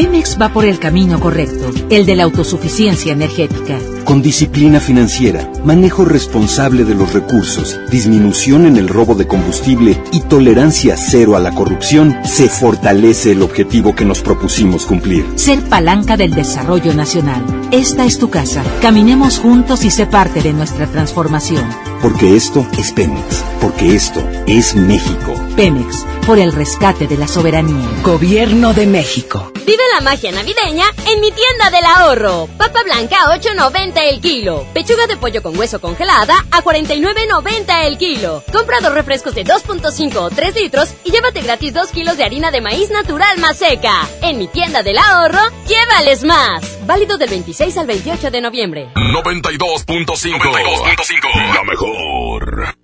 [0.02, 3.78] Pemex va por el camino correcto, el de la autosuficiencia energética.
[4.04, 10.22] Con disciplina financiera, manejo responsable de los recursos, disminución en el robo de combustible y
[10.22, 15.24] tolerancia cero a la corrupción, se fortalece el objetivo que nos propusimos cumplir.
[15.36, 17.61] Ser palanca del desarrollo nacional.
[17.72, 18.62] Esta es tu casa.
[18.82, 21.66] Caminemos juntos y sé parte de nuestra transformación.
[22.02, 23.42] Porque esto es Pemex.
[23.62, 25.32] Porque esto es México.
[25.56, 27.88] Pemex, por el rescate de la soberanía.
[28.04, 29.50] Gobierno de México.
[29.64, 32.48] Vive la magia navideña en mi tienda del ahorro.
[32.58, 34.66] Papa blanca a 8.90 el kilo.
[34.74, 38.42] Pechuga de pollo con hueso congelada a 49.90 el kilo.
[38.52, 42.50] Compra dos refrescos de 2.5 o 3 litros y llévate gratis 2 kilos de harina
[42.50, 44.08] de maíz natural más seca.
[44.20, 46.62] En mi tienda del ahorro, llévales más.
[46.84, 48.88] Válido del 26 al 28 de noviembre.
[48.96, 52.74] 92.5 La mejor.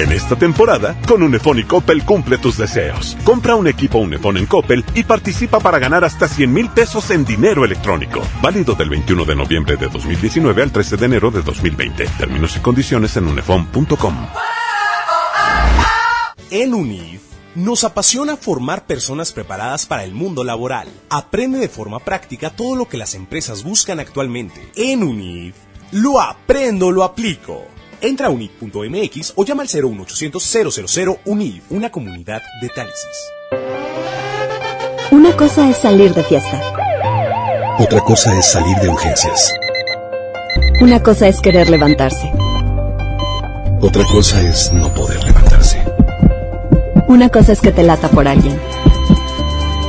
[0.00, 3.16] En esta temporada, con Unifón y Coppel cumple tus deseos.
[3.24, 7.24] Compra un equipo Unifón en Coppel y participa para ganar hasta 100 mil pesos en
[7.24, 8.20] dinero electrónico.
[8.42, 12.04] Válido del 21 de noviembre de 2019 al 13 de enero de 2020.
[12.18, 14.26] Términos y condiciones en unifón.com.
[16.50, 20.88] En UNIF nos apasiona formar personas preparadas para el mundo laboral.
[21.08, 24.70] Aprende de forma práctica todo lo que las empresas buscan actualmente.
[24.76, 25.54] En UNIF,
[25.92, 27.66] lo aprendo, lo aplico.
[28.00, 30.42] Entra a unif.mx o llama al 01800
[30.86, 33.30] 000 UNIF, una comunidad de Tálisis.
[35.10, 36.62] Una cosa es salir de fiesta.
[37.78, 39.52] Otra cosa es salir de urgencias.
[40.80, 42.32] Una cosa es querer levantarse.
[43.80, 45.49] Otra cosa es no poder levantarse.
[47.10, 48.56] Una cosa es que te lata por alguien.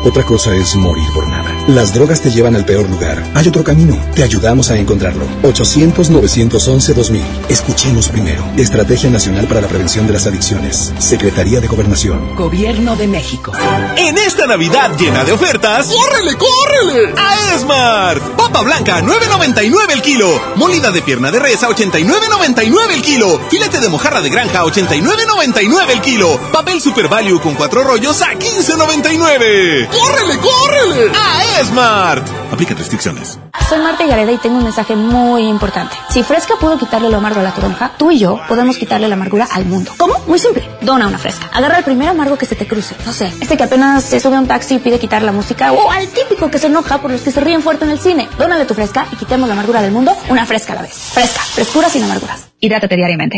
[0.03, 1.40] Otra cosa es morir por nada.
[1.67, 3.23] Las drogas te llevan al peor lugar.
[3.35, 3.95] Hay otro camino.
[4.15, 5.25] Te ayudamos a encontrarlo.
[5.43, 7.21] 800-911-2000.
[7.49, 8.43] Escuchemos primero.
[8.57, 10.91] Estrategia Nacional para la Prevención de las Adicciones.
[10.97, 12.35] Secretaría de Gobernación.
[12.35, 13.53] Gobierno de México.
[13.95, 17.13] En esta Navidad llena de ofertas, ¡córrele, córrele!
[17.17, 18.23] A Esmart.
[18.35, 20.27] Papa blanca a 9.99 el kilo.
[20.55, 23.39] Molida de pierna de res a 89.99 el kilo.
[23.49, 26.39] Filete de mojarra de granja a 89.99 el kilo.
[26.51, 29.87] Papel Super Value con cuatro rollos a 15.99.
[29.89, 31.11] ¡Córrele, córrele!
[31.15, 32.27] A Esmart.
[32.51, 33.39] Aplica restricciones.
[33.67, 35.95] Soy Marta Gareda y tengo un mensaje muy importante.
[36.09, 39.15] Si Fresca pudo quitarle lo amargo a la toronja, tú y yo podemos quitarle la
[39.15, 39.91] amargura al mundo.
[39.97, 40.15] ¿Cómo?
[40.27, 40.63] Muy simple.
[40.81, 41.49] Dona una Fresca.
[41.53, 42.95] Agarra el primer amargo que se te cruce.
[43.05, 45.71] No sé, este que apenas se sube a un taxi y pide quitar la música
[45.71, 48.27] o al típico que se enoja por los que se ríen fuerte en el cine.
[48.37, 50.93] Dónale tu Fresca y quitemos la amargura del mundo una Fresca a la vez.
[51.13, 51.41] Fresca.
[51.41, 52.47] Frescura sin amarguras.
[52.59, 53.37] Hidrátate diariamente.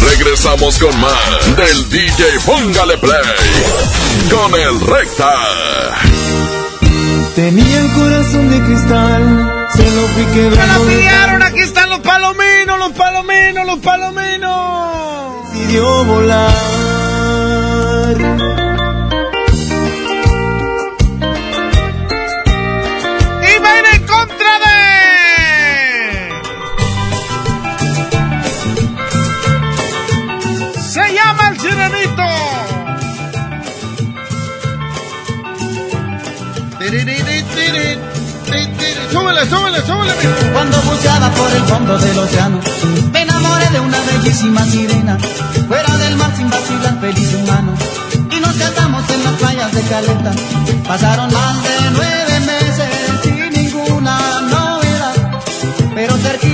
[0.00, 3.22] Regresamos con más del DJ Póngale Play
[4.30, 5.34] con el Recta.
[7.34, 10.84] Tenía el corazón de cristal, se lo fui quebrando.
[10.84, 11.42] ¡Me lo pillaron!
[11.42, 15.50] ¡Aquí están los palominos, los palominos, los palominos.
[15.52, 16.54] Decidió volar.
[23.42, 23.74] Y va
[39.14, 40.12] Súbele, súbele, súbele.
[40.52, 42.58] Cuando buceaba por el fondo del océano,
[43.12, 45.16] me enamoré de una bellísima sirena.
[45.68, 47.74] Fuera del mar sin vacilar, feliz humano.
[48.32, 50.32] Y nos casamos en las playas de Caleta.
[50.88, 52.90] Pasaron más de nueve meses
[53.22, 54.18] sin ninguna
[54.50, 55.14] novedad.
[55.94, 56.53] Pero cerquita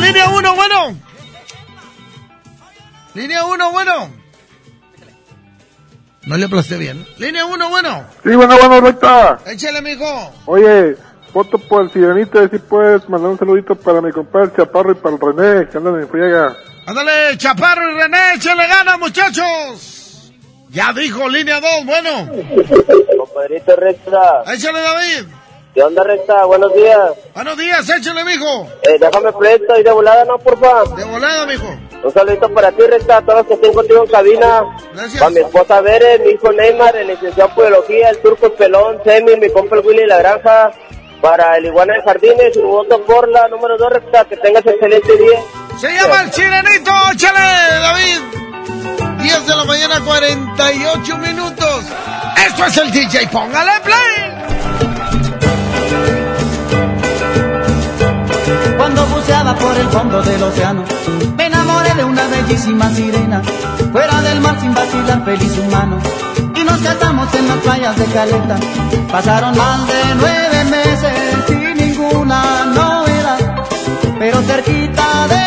[0.00, 0.96] línea 1, bueno.
[3.14, 4.10] Línea 1, bueno.
[6.26, 7.06] No le aplasté bien.
[7.18, 8.04] Línea 1, bueno.
[8.22, 9.38] Sí, bueno, bueno, recta.
[9.46, 10.32] Échale, mijo.
[10.46, 10.96] Oye,
[11.32, 14.92] voto por el sirenito, a ver si puedes mandar un saludito para mi compadre Chaparro
[14.92, 16.56] y para el René, que andan en friega.
[16.86, 20.32] Ándale, Chaparro y René, échale gana, muchachos.
[20.70, 22.28] Ya dijo, línea 2, bueno.
[23.18, 24.42] Compadrito Recta.
[24.54, 25.26] Échale, David.
[25.74, 26.44] ¿Qué onda, Recta?
[26.46, 27.10] Buenos días.
[27.32, 28.66] Buenos días, échale, mijo.
[28.82, 30.82] Eh, déjame presto y de volada, ¿no, porfa?
[30.96, 31.66] De volada, mijo.
[32.02, 34.64] Un saludito para ti, Recta, a todos los que estén contigo en cabina.
[34.94, 35.20] Gracias.
[35.20, 39.00] Para mi esposa Bere, mi hijo Neymar, el licenciado en Podología, el turco el pelón,
[39.04, 40.72] Semi, mi compa el Willy La Granja.
[41.20, 44.24] Para el Iguana de Jardines, un voto por la número 2, Recta.
[44.24, 45.40] Que tengas excelente día.
[45.78, 47.38] Se llama el Sirenito, échale,
[47.80, 49.20] David.
[49.22, 51.84] 10 de la mañana, 48 minutos.
[52.44, 54.59] Esto es el DJ, póngale play.
[58.76, 60.84] Cuando buceaba por el fondo del océano,
[61.36, 63.42] me enamoré de una bellísima sirena.
[63.92, 65.98] Fuera del mar sin vacilar, feliz humano.
[66.54, 68.56] Y nos casamos en las playas de Caleta.
[69.10, 71.12] Pasaron más de nueve meses
[71.46, 73.66] sin ninguna novedad.
[74.18, 75.39] Pero cerquita de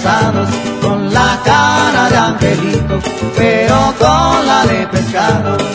[0.00, 3.00] Con la cara de angelito,
[3.36, 5.58] pero con la de pescado.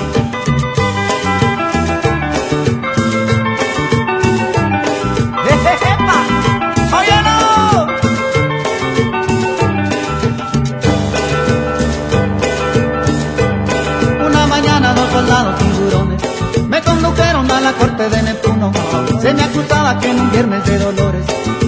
[14.25, 16.21] Una mañana dos soldados tiburones
[16.69, 18.71] me condujeron a la corte de Neptuno.
[19.21, 21.25] Se me acusaba que en un viernes de dolores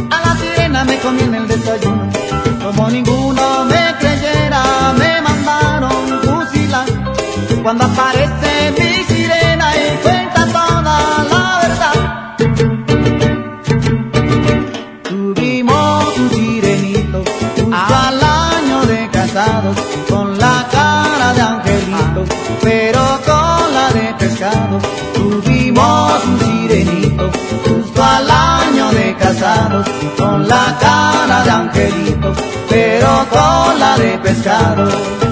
[0.09, 2.24] a la sirena me comí en el desayuno.
[2.75, 3.24] Como
[34.25, 35.24] pescado.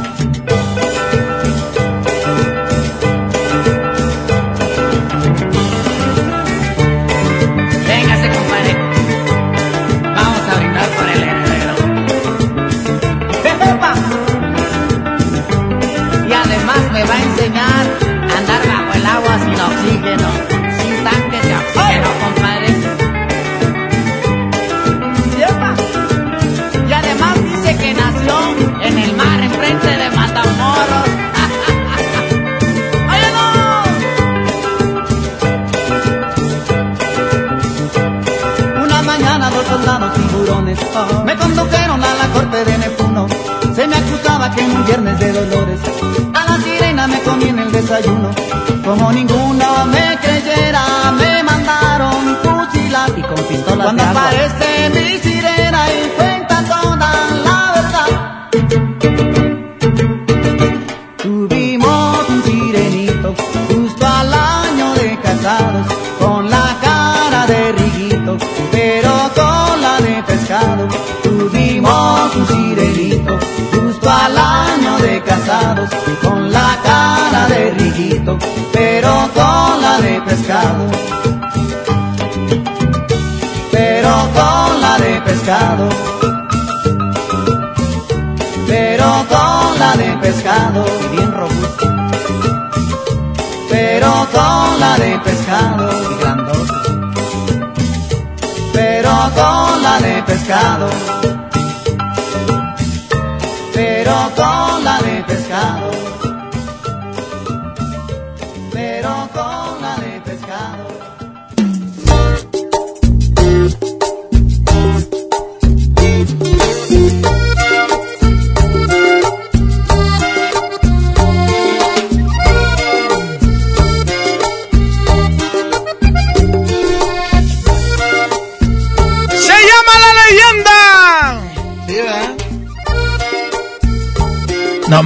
[100.25, 101.22] Pescado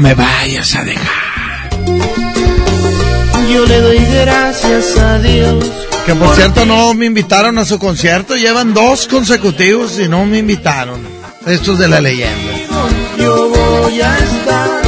[0.08, 1.70] me vayas a dejar.
[3.52, 5.66] Yo le doy gracias a Dios.
[6.06, 8.38] Que por cierto no me invitaron a su concierto.
[8.38, 11.02] Llevan dos consecutivos y no me invitaron.
[11.46, 12.54] Estos de la leyenda.
[13.18, 14.82] Yo voy a estar.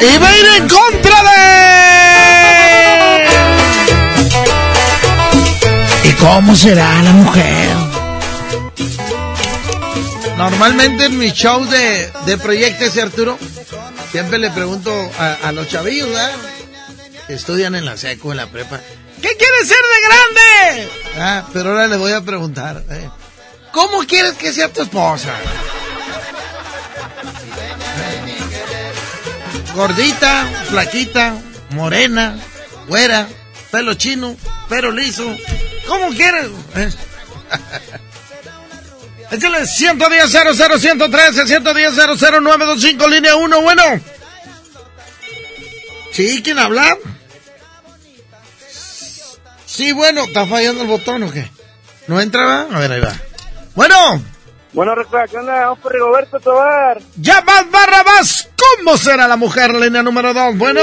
[0.00, 1.38] Y va a ir en contra de...
[6.08, 7.65] ¿Y cómo será la mujer?
[10.36, 13.38] Normalmente en mis shows de, de Proyectos Arturo,
[14.12, 16.08] siempre le pregunto a, a los chavillos,
[17.28, 18.80] estudian en la seco, en la prepa.
[19.22, 20.90] ¿Qué quieres ser de grande?
[21.18, 23.08] Ah, pero ahora le voy a preguntar, ¿eh?
[23.72, 25.32] ¿cómo quieres que sea tu esposa?
[29.74, 31.34] Gordita, flaquita,
[31.70, 32.38] morena,
[32.88, 33.28] güera,
[33.70, 34.36] pelo chino,
[34.68, 35.24] pelo liso.
[35.86, 36.50] ¿Cómo quieres?
[39.30, 43.82] Échale 110 00 113 110 00 925 línea 1, bueno.
[46.12, 46.42] ¿Sí?
[46.42, 46.96] ¿Quién habla?
[49.64, 51.50] Sí, bueno, ¿está fallando el botón o qué?
[52.06, 52.44] ¿No entra?
[52.46, 52.60] va?
[52.76, 53.12] A ver, ahí va.
[53.74, 54.22] Bueno.
[54.72, 55.54] Bueno, Recta, ¿qué onda?
[55.60, 57.00] Vamos por Rigoberto Tobar.
[57.16, 59.74] Ya más Barrabás, ¿cómo será la mujer?
[59.74, 60.56] Línea número 2.
[60.56, 60.80] Bueno.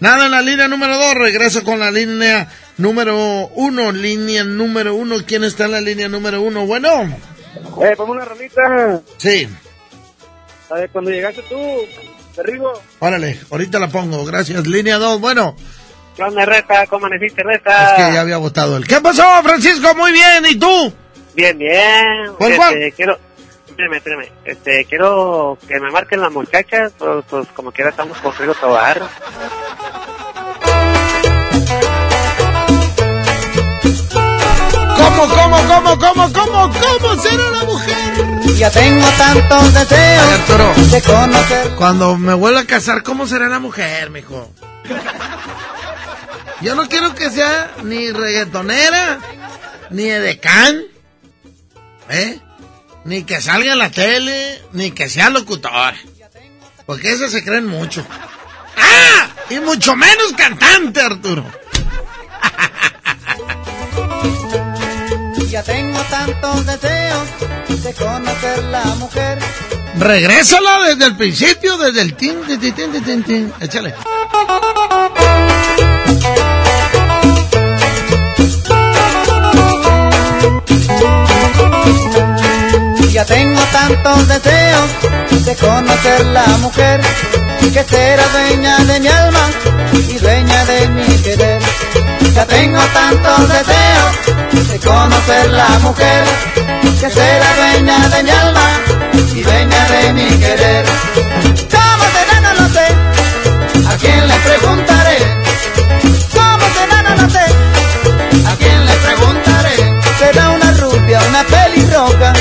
[0.00, 3.92] Nada en la línea número 2, regreso con la línea número 1.
[3.92, 6.66] Línea número 1, ¿quién está en la línea número 1?
[6.66, 7.02] Bueno.
[7.82, 9.00] Eh, ponme una rolita.
[9.16, 9.48] Sí.
[10.70, 11.56] A ver, cuando llegaste tú,
[12.42, 12.72] Rigo.
[12.98, 14.66] Órale, ahorita la pongo, gracias.
[14.66, 15.56] Línea 2, bueno.
[16.16, 16.86] ¿Qué onda, Reta?
[16.86, 17.88] ¿Cómo amaneciste, Reta?
[17.88, 18.86] Es que ya había votado el.
[18.86, 19.94] ¿Qué pasó, Francisco?
[19.94, 20.92] Muy bien, ¿y tú?
[21.34, 22.32] Bien, bien.
[22.38, 22.92] ¿Cuál, este, cuál?
[22.96, 23.18] Quiero...
[23.68, 24.28] Espérame, espérame.
[24.46, 29.02] Este, quiero que me marquen las muchachas, pues, pues como quiera estamos con Rigo Tobar.
[35.16, 38.54] ¿Cómo, cómo, cómo, cómo, cómo, cómo será la mujer?
[38.56, 41.70] Ya tengo tantos deseos Arturo, de conocer.
[41.76, 44.52] cuando me vuelva a casar, ¿cómo será la mujer, mijo?
[46.60, 49.18] Yo no quiero que sea ni reggaetonera,
[49.88, 50.82] ni edecán,
[52.10, 52.38] ¿eh?
[53.04, 55.96] Ni que salga en la tele, ni que sea locutora.
[56.84, 58.06] Porque esas se creen mucho.
[58.76, 59.28] ¡Ah!
[59.48, 61.42] Y mucho menos cantante, Arturo.
[65.50, 69.38] Ya tengo tantos deseos de conocer la mujer.
[69.98, 73.52] Regrésala desde el principio, desde el tin, tin, tin, tin, tin, tin.
[73.60, 73.94] Échale.
[83.12, 87.00] Ya tengo tantos deseos de conocer la mujer
[87.72, 89.50] que será dueña de mi alma
[89.92, 91.62] y dueña de mi querer.
[92.36, 96.24] Ya tengo tantos deseos de conocer la mujer
[97.00, 98.68] que será dueña de mi alma
[99.34, 100.84] y dueña de mi querer.
[101.72, 102.40] ¿Cómo será?
[102.42, 102.86] No lo sé.
[103.88, 105.16] ¿A quién le preguntaré?
[106.34, 107.02] ¿Cómo será?
[107.08, 107.46] No lo sé.
[108.50, 110.00] ¿A quién le preguntaré?
[110.18, 112.32] Será una rubia, una pelirroja.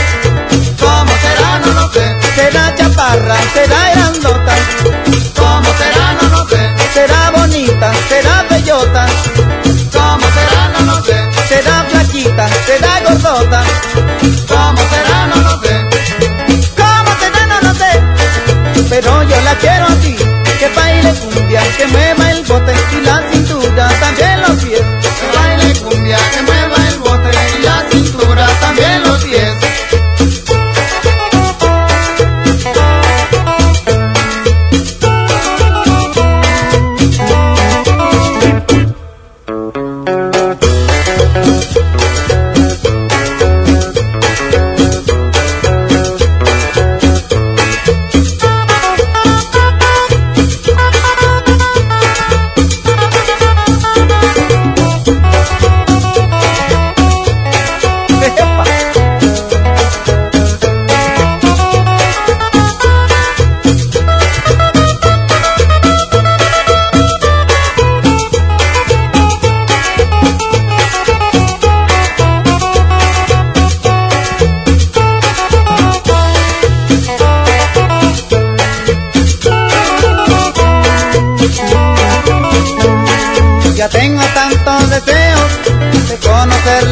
[0.78, 1.60] ¿Cómo será?
[1.60, 2.18] No lo sé.
[2.36, 4.56] Será chaparra, será grandota.
[5.38, 6.18] ¿Cómo será?
[6.22, 6.76] No lo sé.
[6.94, 9.08] Será bonita, será bellota.
[13.36, 13.64] Gordota.
[14.48, 15.28] ¿Cómo será?
[15.28, 15.90] No lo sé.
[16.78, 17.46] ¿Cómo será?
[17.48, 18.84] No lo sé.
[18.90, 20.16] Pero yo la quiero así.
[20.60, 23.22] Que baile cumbia, que mueva el bote y la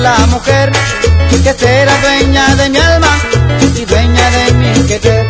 [0.03, 0.71] la mujer
[1.43, 3.13] que será dueña de mi alma
[3.61, 5.27] y dueña de mi querer.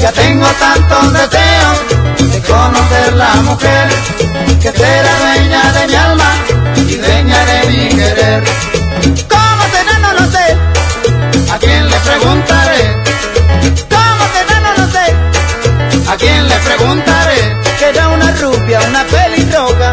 [0.00, 3.88] Ya tengo tantos deseos de conocer la mujer
[4.60, 6.30] que será dueña de mi alma
[6.76, 8.44] y dueña de mi querer.
[9.28, 9.98] ¿Cómo será?
[10.04, 10.46] No lo sé.
[11.52, 12.82] ¿A quién le preguntaré?
[13.94, 14.56] ¿Cómo será?
[14.66, 15.06] No lo sé.
[16.10, 17.56] ¿A quién le preguntaré?
[17.78, 19.92] Será una rubia, una pelirroja.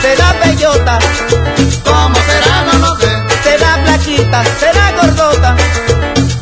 [0.00, 0.98] Será bellota.
[1.84, 2.64] ¿Cómo será?
[2.66, 3.12] No lo sé.
[3.42, 5.56] Será flaquita, será gordota.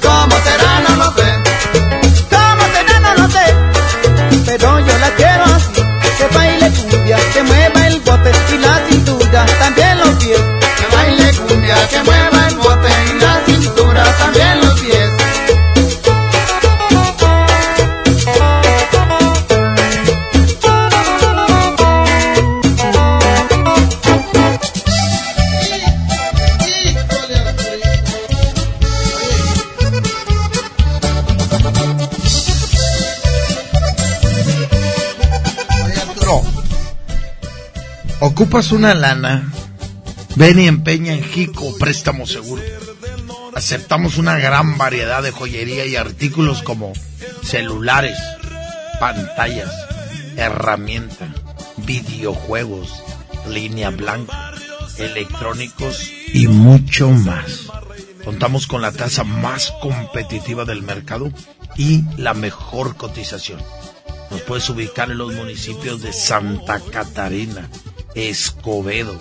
[0.02, 0.70] ¿Cómo será?
[0.88, 1.28] No lo sé.
[2.30, 3.00] ¿Cómo será?
[3.00, 3.46] No lo sé.
[4.46, 5.82] Pero yo la quiero así.
[6.18, 10.40] Que baile cumbia, que mueva el bote y la cintura, también los pies.
[10.78, 12.29] Que baile cumbia, que mueva
[38.40, 39.52] ocupas una lana,
[40.34, 42.62] ven y empeña en Jico Préstamo Seguro.
[43.54, 46.94] Aceptamos una gran variedad de joyería y artículos como
[47.42, 48.18] celulares,
[48.98, 49.70] pantallas,
[50.38, 51.34] herramienta,
[51.84, 53.02] videojuegos,
[53.46, 54.52] línea blanca,
[54.96, 57.66] electrónicos y mucho más.
[58.24, 61.30] Contamos con la tasa más competitiva del mercado
[61.76, 63.60] y la mejor cotización.
[64.30, 67.68] Nos puedes ubicar en los municipios de Santa Catarina,
[68.14, 69.16] Escobedo,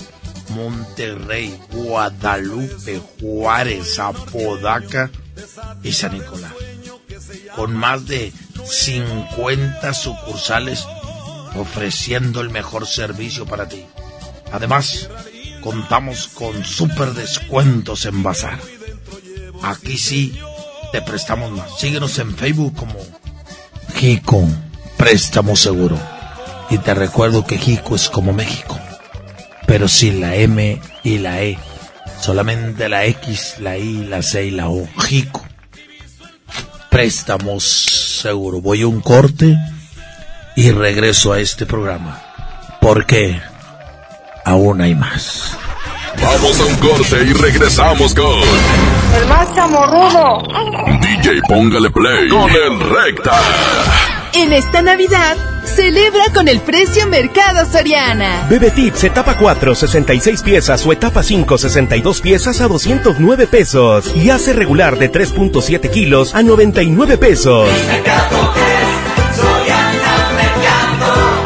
[0.49, 5.11] Monterrey, Guadalupe, Juárez, Apodaca
[5.83, 6.53] y San Nicolás.
[7.55, 8.31] Con más de
[8.65, 10.85] 50 sucursales
[11.55, 13.85] ofreciendo el mejor servicio para ti.
[14.51, 15.09] Además,
[15.61, 18.59] contamos con super descuentos en Bazar.
[19.61, 20.39] Aquí sí
[20.91, 21.79] te prestamos más.
[21.79, 22.95] Síguenos en Facebook como
[23.95, 24.47] Jico
[24.97, 25.99] Préstamo Seguro.
[26.69, 28.77] Y te recuerdo que Jico es como México,
[29.65, 31.57] pero sin la M y la E.
[32.19, 34.87] Solamente la X, la I, la C y la O.
[35.07, 35.43] Jico.
[36.89, 37.63] Préstamos
[38.21, 38.59] Seguro.
[38.61, 39.57] Voy a un corte
[40.55, 42.21] y regreso a este programa.
[42.81, 43.39] Porque
[44.43, 45.57] aún hay más.
[46.21, 48.39] Vamos a un corte y regresamos con
[49.15, 50.43] El más chamorrudo.
[50.99, 53.39] DJ Póngale Play con el Recta.
[54.33, 55.37] En esta Navidad,
[55.69, 58.47] celebra con el precio Mercado Soriana.
[58.49, 64.15] Bebe Tips etapa 4, 66 piezas o etapa 5, 62 piezas a 209 pesos.
[64.15, 67.69] Y hace regular de 3.7 kilos a 99 pesos.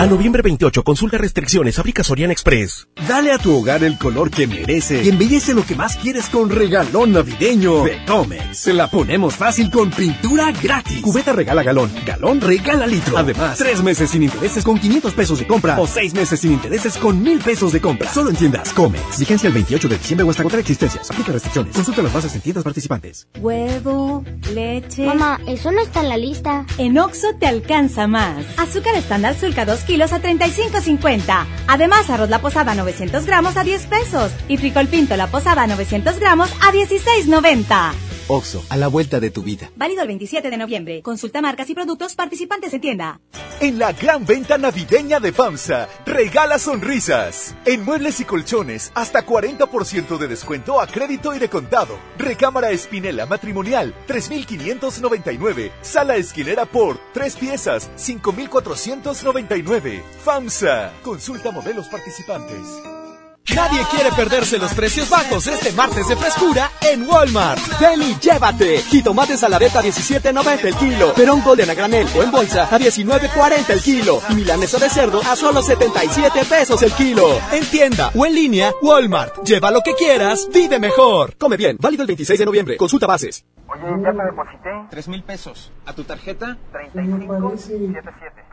[0.03, 2.89] A noviembre 28, consulta restricciones, aplica Soriana Express.
[3.07, 6.49] Dale a tu hogar el color que merece y embellece lo que más quieres con
[6.49, 8.57] regalón navideño de Comex.
[8.57, 10.99] Se la ponemos fácil con pintura gratis.
[10.99, 13.17] Cubeta regala galón, galón regala litro.
[13.17, 16.97] Además, tres meses sin intereses con 500 pesos de compra o seis meses sin intereses
[16.97, 18.09] con 1000 pesos de compra.
[18.09, 19.19] Solo en tiendas Comex.
[19.19, 21.09] Vigencia el 28 de diciembre o hasta agotar existencias.
[21.09, 21.73] Aplica restricciones.
[21.73, 23.25] Consulta las bases en tiendas participantes.
[23.39, 25.05] Huevo, leche.
[25.05, 26.65] Mamá, eso no está en la lista.
[26.77, 28.45] En Oxo te alcanza más.
[28.57, 31.45] Azúcar estándar sulca 2 a 35.50.
[31.67, 34.31] Además, arroz la posada 900 gramos a 10 pesos.
[34.47, 38.12] Y frijol pinto la posada 900 gramos a 16.90.
[38.27, 39.69] Oxo, a la vuelta de tu vida.
[39.75, 41.01] Válido el 27 de noviembre.
[41.01, 43.19] Consulta marcas y productos participantes en tienda.
[43.59, 47.55] En la gran venta navideña de FAMSA, regala sonrisas.
[47.65, 51.97] En muebles y colchones, hasta 40% de descuento a crédito y de contado.
[52.17, 55.71] Recámara Espinela matrimonial, 3.599.
[55.81, 60.01] Sala esquinera por 3 piezas, 5.499.
[60.23, 60.93] FAMSA.
[61.03, 63.02] Consulta modelos participantes.
[63.49, 67.59] Nadie quiere perderse los precios bajos este martes de frescura en Walmart.
[67.79, 68.77] Ven y llévate.
[68.77, 71.13] Jitomates a la beta 17.90 el kilo.
[71.13, 74.21] Perón Golden a granel o en bolsa a 19.40 el kilo.
[74.29, 77.27] Y milanesa de cerdo a solo 77 pesos el kilo.
[77.51, 79.43] En tienda o en línea, Walmart.
[79.43, 81.35] Lleva lo que quieras, vive mejor.
[81.35, 81.77] Come bien.
[81.79, 82.77] Válido el 26 de noviembre.
[82.77, 83.43] Consulta bases.
[83.67, 84.69] Oye, ya te deposité.
[84.89, 85.69] Tres mil pesos.
[85.85, 86.57] ¿A tu tarjeta?
[86.71, 88.43] 3577.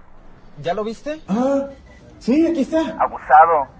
[0.63, 1.21] ¿Ya lo viste?
[1.29, 1.67] Ah,
[2.19, 2.81] sí, aquí está.
[2.99, 3.80] Abusado.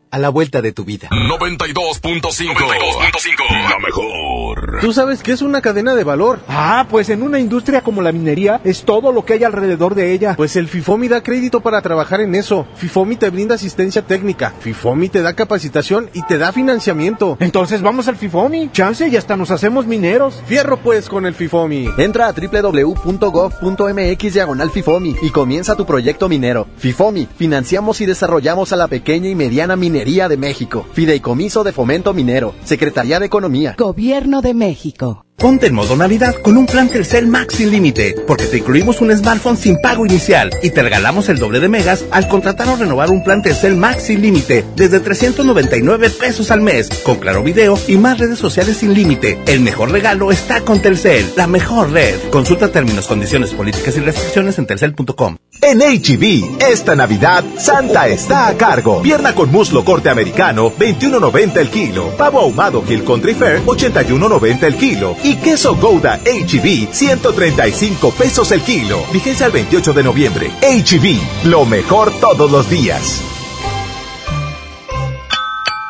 [0.11, 1.07] a la vuelta de tu vida.
[1.09, 3.49] 92.5.
[3.49, 4.79] La mejor.
[4.81, 6.41] ¿Tú sabes qué es una cadena de valor?
[6.49, 10.11] Ah, pues en una industria como la minería es todo lo que hay alrededor de
[10.11, 10.35] ella.
[10.35, 12.67] Pues el FIFOMI da crédito para trabajar en eso.
[12.75, 14.53] FIFOMI te brinda asistencia técnica.
[14.59, 17.37] FIFOMI te da capacitación y te da financiamiento.
[17.39, 18.71] Entonces vamos al FIFOMI.
[18.73, 20.43] Chance y hasta nos hacemos mineros.
[20.45, 21.87] Fierro pues con el FIFOMI.
[21.97, 26.67] Entra a www.gov.mx diagonal FIFOMI y comienza tu proyecto minero.
[26.77, 30.87] FIFOMI, financiamos y desarrollamos a la pequeña y mediana minería de México.
[30.93, 32.55] Fideicomiso de Fomento Minero.
[32.63, 33.75] Secretaría de Economía.
[33.77, 35.25] Gobierno de México.
[35.37, 39.15] Ponte en modo Navidad con un plan Telcel Max sin límite, porque te incluimos un
[39.15, 43.11] smartphone sin pago inicial y te regalamos el doble de megas al contratar o renovar
[43.11, 47.97] un plan Telcel Max sin límite desde 399 pesos al mes, con claro video y
[47.97, 49.39] más redes sociales sin límite.
[49.45, 52.15] El mejor regalo está con Telcel, la mejor red.
[52.31, 55.37] Consulta términos, condiciones, políticas y restricciones en telcel.com.
[55.63, 59.03] En HB, esta Navidad, Santa está a cargo.
[59.03, 62.17] Pierna con muslo corte americano, 21.90 el kilo.
[62.17, 65.15] Pavo ahumado Hill Country Fair, 81.90 el kilo.
[65.23, 69.03] Y queso Gouda HB, 135 pesos el kilo.
[69.13, 70.51] Vigencia el 28 de noviembre.
[70.61, 73.21] HB, lo mejor todos los días.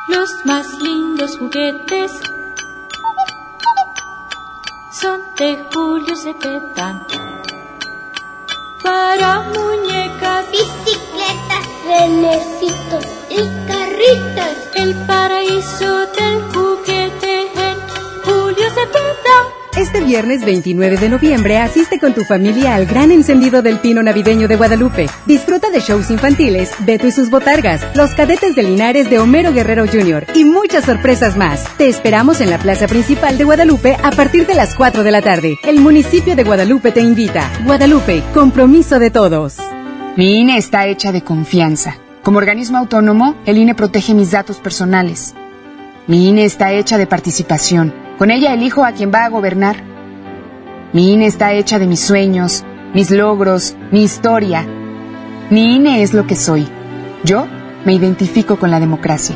[0.09, 2.11] Los más lindos juguetes
[4.91, 7.30] son de Julio Cepeda.
[8.83, 14.55] Para muñecas, bicicletas, renecitos y carritos.
[14.75, 17.79] El paraíso del juguete en
[18.23, 19.60] Julio Cepeda.
[19.81, 24.47] Este viernes 29 de noviembre asiste con tu familia al gran encendido del Pino Navideño
[24.47, 25.07] de Guadalupe.
[25.25, 29.87] Disfruta de shows infantiles, Beto y sus botargas, los cadetes de Linares de Homero Guerrero
[29.87, 30.27] Jr.
[30.35, 31.65] y muchas sorpresas más.
[31.77, 35.23] Te esperamos en la plaza principal de Guadalupe a partir de las 4 de la
[35.23, 35.57] tarde.
[35.63, 37.49] El municipio de Guadalupe te invita.
[37.65, 39.57] Guadalupe, compromiso de todos.
[40.15, 41.97] Mi INE está hecha de confianza.
[42.21, 45.33] Como organismo autónomo, el INE protege mis datos personales.
[46.05, 48.10] Mi INE está hecha de participación.
[48.21, 49.83] Con ella elijo a quien va a gobernar.
[50.93, 52.63] Mi INE está hecha de mis sueños,
[52.93, 54.63] mis logros, mi historia.
[55.49, 56.67] Mi INE es lo que soy.
[57.23, 57.47] Yo
[57.83, 59.35] me identifico con la democracia.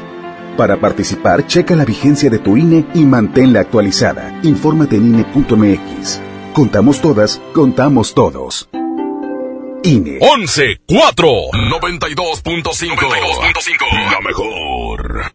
[0.55, 4.39] Para participar, checa la vigencia de tu INE y manténla actualizada.
[4.43, 6.21] Infórmate en INE.mx.
[6.53, 8.69] Contamos todas, contamos todos.
[9.81, 10.19] INE.
[10.21, 11.27] 11 4
[11.71, 15.34] 92.5 La mejor.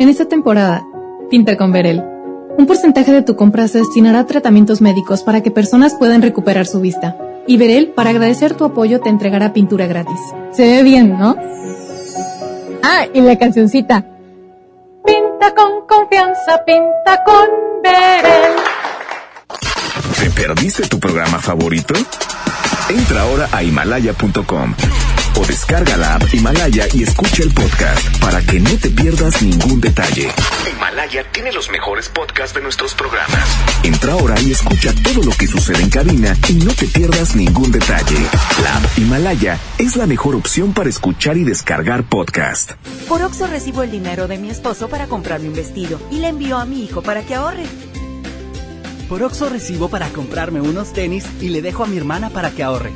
[0.00, 0.86] En esta temporada,
[1.28, 2.04] pinta con Verel.
[2.56, 6.66] Un porcentaje de tu compra se destinará a tratamientos médicos para que personas puedan recuperar
[6.66, 7.16] su vista.
[7.48, 10.20] Y Verel, para agradecer tu apoyo, te entregará pintura gratis.
[10.52, 11.34] Se ve bien, ¿no?
[12.84, 14.04] Ah, y la cancioncita.
[15.04, 17.48] Pinta con confianza, pinta con
[17.82, 18.56] Verel.
[20.20, 21.94] ¿Te perdiste tu programa favorito?
[22.88, 24.74] Entra ahora a himalaya.com
[25.38, 29.80] o descarga la app Himalaya y escucha el podcast para que no te pierdas ningún
[29.80, 30.28] detalle.
[30.70, 33.48] Himalaya tiene los mejores podcasts de nuestros programas.
[33.84, 37.70] Entra ahora y escucha todo lo que sucede en cabina y no te pierdas ningún
[37.70, 38.16] detalle.
[38.62, 42.72] La app Himalaya es la mejor opción para escuchar y descargar podcast.
[43.08, 46.58] Por Oxo recibo el dinero de mi esposo para comprarme un vestido y le envío
[46.58, 47.64] a mi hijo para que ahorre.
[49.08, 52.62] Por Oxo recibo para comprarme unos tenis y le dejo a mi hermana para que
[52.62, 52.92] ahorre.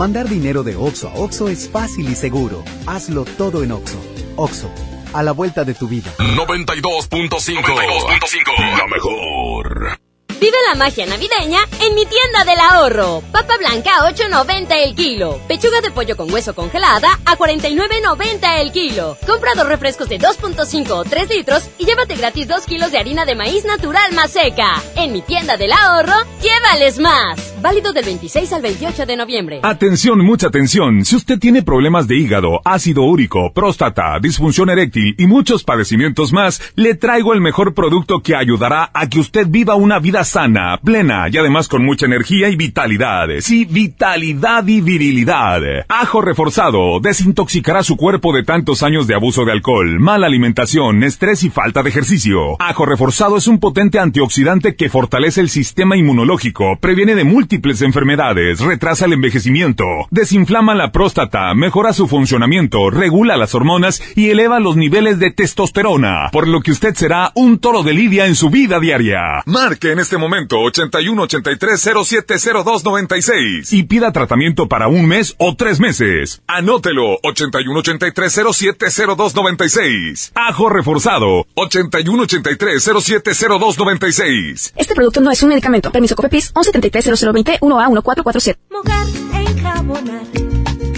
[0.00, 2.64] Mandar dinero de Oxo a Oxo es fácil y seguro.
[2.86, 4.00] Hazlo todo en Oxo.
[4.36, 4.70] Oxo,
[5.12, 6.10] a la vuelta de tu vida.
[6.16, 10.00] 92.5 La mejor.
[10.40, 13.22] Vive la magia navideña en mi tienda del ahorro.
[13.30, 15.38] Papa blanca a 8.90 el kilo.
[15.46, 19.18] Pechuga de pollo con hueso congelada a 49.90 el kilo.
[19.26, 23.26] Compra dos refrescos de 2.5 o 3 litros y llévate gratis 2 kilos de harina
[23.26, 24.82] de maíz natural más seca.
[24.96, 27.52] En mi tienda del ahorro, llévales más.
[27.60, 29.60] Válido del 26 al 28 de noviembre.
[29.62, 31.04] Atención, mucha atención.
[31.04, 36.62] Si usted tiene problemas de hígado, ácido úrico, próstata, disfunción eréctil y muchos padecimientos más,
[36.76, 41.26] le traigo el mejor producto que ayudará a que usted viva una vida sana, plena
[41.28, 43.26] y además con mucha energía y vitalidad.
[43.40, 45.60] Sí, vitalidad y virilidad.
[45.88, 51.42] Ajo reforzado desintoxicará su cuerpo de tantos años de abuso de alcohol, mala alimentación, estrés
[51.42, 52.56] y falta de ejercicio.
[52.60, 58.60] Ajo reforzado es un potente antioxidante que fortalece el sistema inmunológico, previene de múltiples enfermedades,
[58.60, 64.76] retrasa el envejecimiento, desinflama la próstata, mejora su funcionamiento, regula las hormonas y eleva los
[64.76, 68.78] niveles de testosterona, por lo que usted será un toro de lidia en su vida
[68.78, 69.42] diaria.
[69.46, 75.56] Marque en este momento 81 83 0702 96 y pida tratamiento para un mes o
[75.56, 76.42] tres meses.
[76.46, 80.32] Anótelo 81 83 0702 96.
[80.34, 84.72] Ajo reforzado 81 83 0702 96.
[84.76, 85.90] Este producto no es un medicamento.
[85.90, 88.60] Permiso COPEPIS 1173 1 a 1447.
[88.70, 89.06] Mojar,
[89.40, 90.22] enjabonar,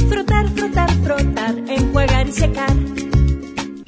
[0.09, 3.02] frotar, frotar, frotar, enjuagar y secar.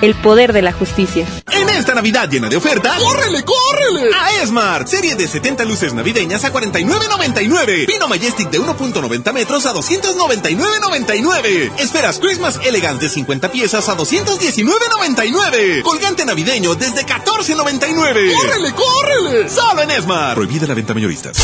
[0.00, 1.26] El poder de la justicia.
[1.50, 4.14] En esta Navidad llena de ofertas, ¡córrele, córrele!
[4.14, 7.86] A Esmart, serie de 70 luces navideñas a 49.99.
[7.86, 11.72] Pino Majestic de 1.90 metros a 299.99.
[11.78, 15.82] Esferas Christmas Elegance de 50 piezas a 219.99.
[15.82, 18.32] Colgante navideño desde 14.99.
[18.34, 19.48] ¡Córrele, córrele!
[19.48, 20.34] Solo en Esmart.
[20.34, 21.36] Prohibida la venta mayoristas.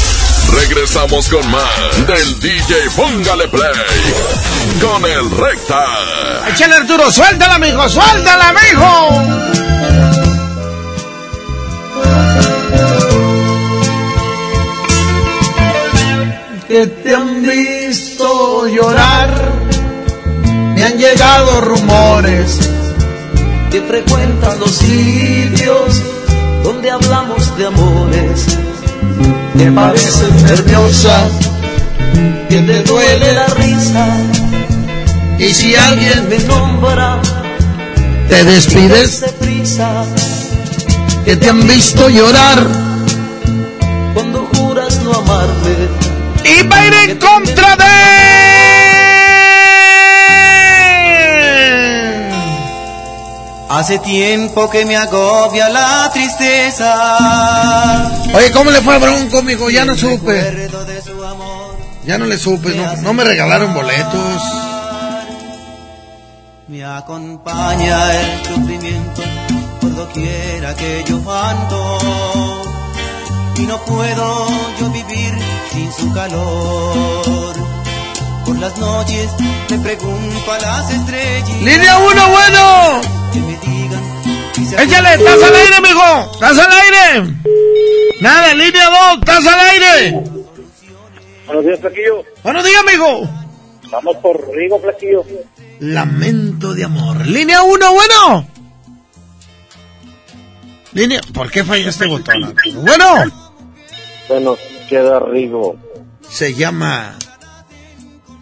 [0.52, 3.72] Regresamos con más del DJ Póngale Play
[4.80, 5.84] con el Recta.
[6.48, 8.43] Échale Arturo, suéltala, amigo, suéltala,
[16.74, 19.30] Que te han visto llorar,
[20.74, 22.59] me han llegado rumores
[23.70, 26.03] que frecuentas los sitios
[26.64, 28.47] donde hablamos de amores.
[29.57, 31.28] Te pareces nerviosa,
[32.49, 34.16] que te duele la risa.
[35.38, 37.20] Y si alguien me nombra,
[38.29, 40.05] te despides prisa.
[41.25, 42.66] Que te han visto llorar
[44.12, 45.89] cuando juras no amarme.
[46.45, 47.85] Y va a ir en contra de.
[53.70, 56.95] Hace tiempo que me agobia la tristeza.
[58.33, 59.68] Oye, ¿cómo le fue a Bronco, amigo?
[59.70, 60.68] Ya no supe.
[62.05, 64.43] Ya no le supe, no, no me regalaron boletos.
[66.74, 69.22] Me acompaña el sufrimiento
[69.80, 72.62] por doquiera que yo ando.
[73.59, 74.48] Y no puedo
[74.80, 75.34] yo vivir
[75.70, 77.55] sin su calor.
[78.44, 79.30] Por las noches
[79.70, 81.62] me pregunto a las estrellas.
[81.62, 83.01] ¡Línea 1, bueno!
[83.32, 84.82] Que me digan.
[84.82, 85.14] ¡Échale!
[85.14, 86.32] ¡Estás al aire, amigo!
[86.32, 87.34] ¡Estás al aire!
[88.20, 88.52] ¡Nada!
[88.52, 89.18] ¡Línea 2!
[89.20, 90.24] ¡Estás al aire!
[91.46, 92.24] Buenos días, Flaquillo.
[92.42, 93.44] Buenos días, amigo.
[93.95, 95.25] Vamos por Rigo, Flaquillo.
[95.79, 97.25] Lamento de amor.
[97.25, 98.49] Línea 1, bueno.
[100.95, 101.21] Línea.
[101.33, 102.57] ¿Por qué falla este botón?
[102.83, 103.07] Bueno.
[104.29, 104.57] Bueno,
[104.89, 105.77] queda Rigo.
[106.29, 107.16] Se llama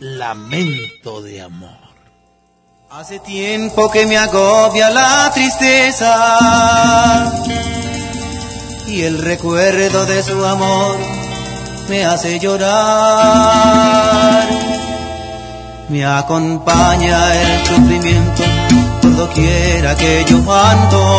[0.01, 1.83] Lamento de amor.
[2.89, 6.11] Hace tiempo que me agobia la tristeza.
[8.87, 10.97] Y el recuerdo de su amor
[11.91, 12.73] me hace llorar.
[15.89, 18.43] Me acompaña el sufrimiento
[19.03, 21.19] por doquiera que yo ando.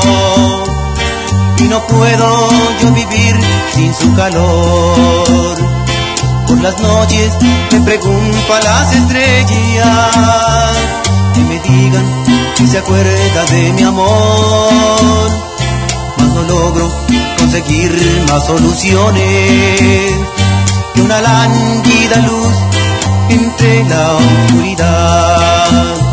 [1.60, 2.50] Y no puedo
[2.82, 3.36] yo vivir
[3.74, 5.58] sin su calor.
[6.48, 7.34] Por las noches
[7.72, 10.78] me pregunto a las estrellas
[11.34, 12.06] que me digan
[12.56, 15.30] si se acuerda de mi amor.
[16.18, 16.90] Mas no logro
[17.38, 20.12] conseguir más soluciones
[20.94, 22.83] que una lánguida luz
[23.34, 26.13] entre la oscuridad.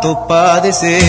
[0.00, 1.02] Tanto padecer.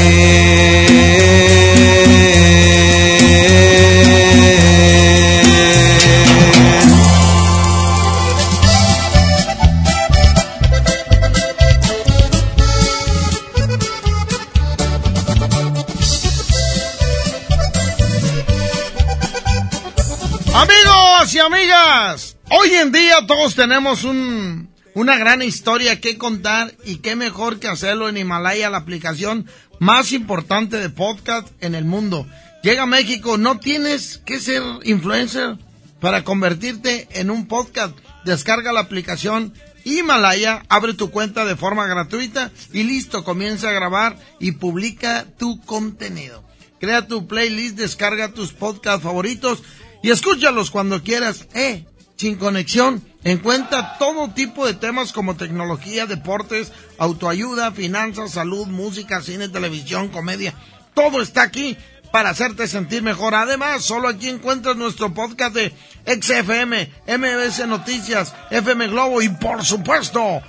[20.53, 24.69] Amigos y amigas, hoy en día todos tenemos un,
[25.09, 29.47] una gran historia que contar y qué mejor que hacerlo en Himalaya, la aplicación
[29.79, 32.27] más importante de podcast en el mundo.
[32.61, 35.57] Llega a México, no tienes que ser influencer
[35.99, 37.97] para convertirte en un podcast.
[38.23, 44.15] Descarga la aplicación Himalaya, abre tu cuenta de forma gratuita y listo, comienza a grabar
[44.39, 46.43] y publica tu contenido.
[46.79, 49.63] Crea tu playlist, descarga tus podcasts favoritos
[50.03, 51.47] y escúchalos cuando quieras.
[51.55, 59.21] Eh, sin conexión, encuentra todo tipo de temas como tecnología, deportes, autoayuda, finanzas, salud, música,
[59.21, 60.53] cine, televisión, comedia.
[60.93, 61.77] Todo está aquí
[62.11, 63.35] para hacerte sentir mejor.
[63.35, 65.73] Además, solo aquí encuentras nuestro podcast de
[66.05, 70.41] XFM, MBS Noticias, FM Globo y por supuesto,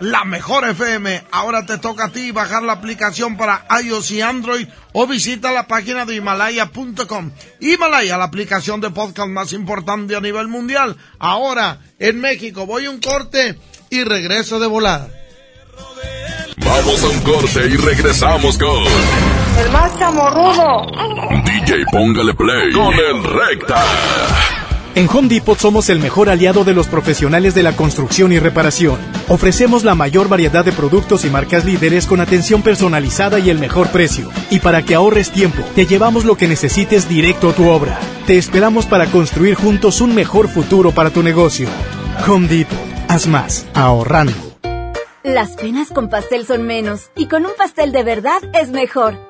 [0.00, 1.24] la mejor FM.
[1.30, 5.66] Ahora te toca a ti bajar la aplicación para iOS y Android o visita la
[5.66, 7.30] página de Himalaya.com.
[7.60, 10.96] Himalaya, la aplicación de podcast más importante a nivel mundial.
[11.18, 13.58] Ahora, en México, voy a un corte
[13.90, 15.08] y regreso de volada.
[16.58, 18.84] Vamos a un corte y regresamos con
[19.58, 20.86] El más chamorrudo.
[21.44, 23.84] DJ Póngale Play con el Recta.
[24.94, 28.98] En Home Depot somos el mejor aliado de los profesionales de la construcción y reparación.
[29.28, 33.88] Ofrecemos la mayor variedad de productos y marcas líderes con atención personalizada y el mejor
[33.90, 34.30] precio.
[34.50, 38.00] Y para que ahorres tiempo, te llevamos lo que necesites directo a tu obra.
[38.26, 41.68] Te esperamos para construir juntos un mejor futuro para tu negocio.
[42.26, 42.78] Home Depot.
[43.08, 44.32] Haz más, ahorrando.
[45.22, 49.29] Las penas con pastel son menos y con un pastel de verdad es mejor.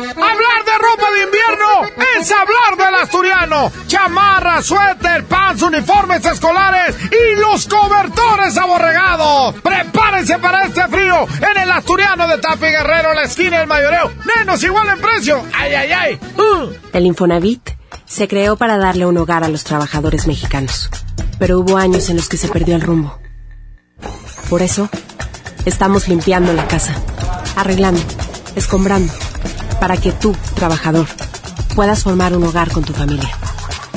[0.00, 3.70] Hablar de ropa de invierno es hablar del asturiano.
[3.86, 9.56] Chamarra, suéter, pants, uniformes escolares y los cobertores aborregados.
[9.56, 14.10] Prepárense para este frío en el asturiano de Tapi Guerrero, la esquina del mayoreo.
[14.38, 15.44] Menos igual en precio.
[15.52, 16.20] Ay, ay, ay.
[16.38, 16.72] Uh.
[16.94, 17.70] El Infonavit
[18.06, 20.88] se creó para darle un hogar a los trabajadores mexicanos.
[21.38, 23.18] Pero hubo años en los que se perdió el rumbo.
[24.48, 24.88] Por eso,
[25.66, 26.94] estamos limpiando la casa,
[27.56, 28.00] arreglando,
[28.56, 29.12] escombrando
[29.80, 31.06] para que tú, trabajador,
[31.74, 33.30] puedas formar un hogar con tu familia.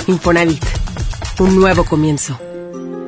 [0.08, 0.64] Infonavit,
[1.40, 2.40] un nuevo comienzo.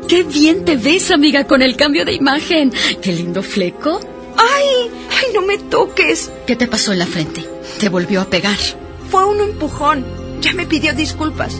[0.08, 2.72] ¡Qué bien te ves, amiga, con el cambio de imagen!
[3.02, 4.00] ¡Qué lindo fleco!
[4.38, 4.92] ¡Ay!
[5.10, 6.32] ¡Ay, no me toques!
[6.46, 7.44] ¿Qué te pasó en la frente?
[7.80, 8.58] ¿Te volvió a pegar?
[9.10, 10.06] Fue un empujón.
[10.42, 11.60] Ya me pidió disculpas.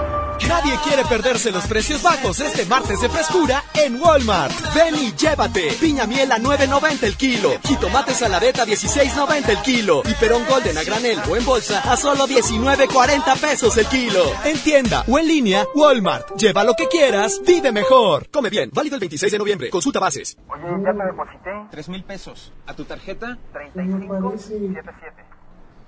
[0.47, 4.53] Nadie quiere perderse los precios bajos este martes de frescura en Walmart.
[4.73, 5.71] Ven y llévate.
[5.79, 7.51] Piña miel a 9.90 el kilo.
[7.63, 10.01] Jitomate saladeta a 16.90 el kilo.
[10.05, 14.23] Y perón golden a granel o en bolsa a solo 19.40 pesos el kilo.
[14.43, 16.35] En tienda o en línea, Walmart.
[16.37, 18.27] Lleva lo que quieras, vive mejor.
[18.29, 18.69] Come bien.
[18.73, 19.69] Válido el 26 de noviembre.
[19.69, 20.37] Consulta bases.
[20.49, 21.51] Oye, ya te deposité.
[21.71, 22.51] 3 mil pesos.
[22.67, 23.37] ¿A tu tarjeta?
[23.53, 25.23] 3577.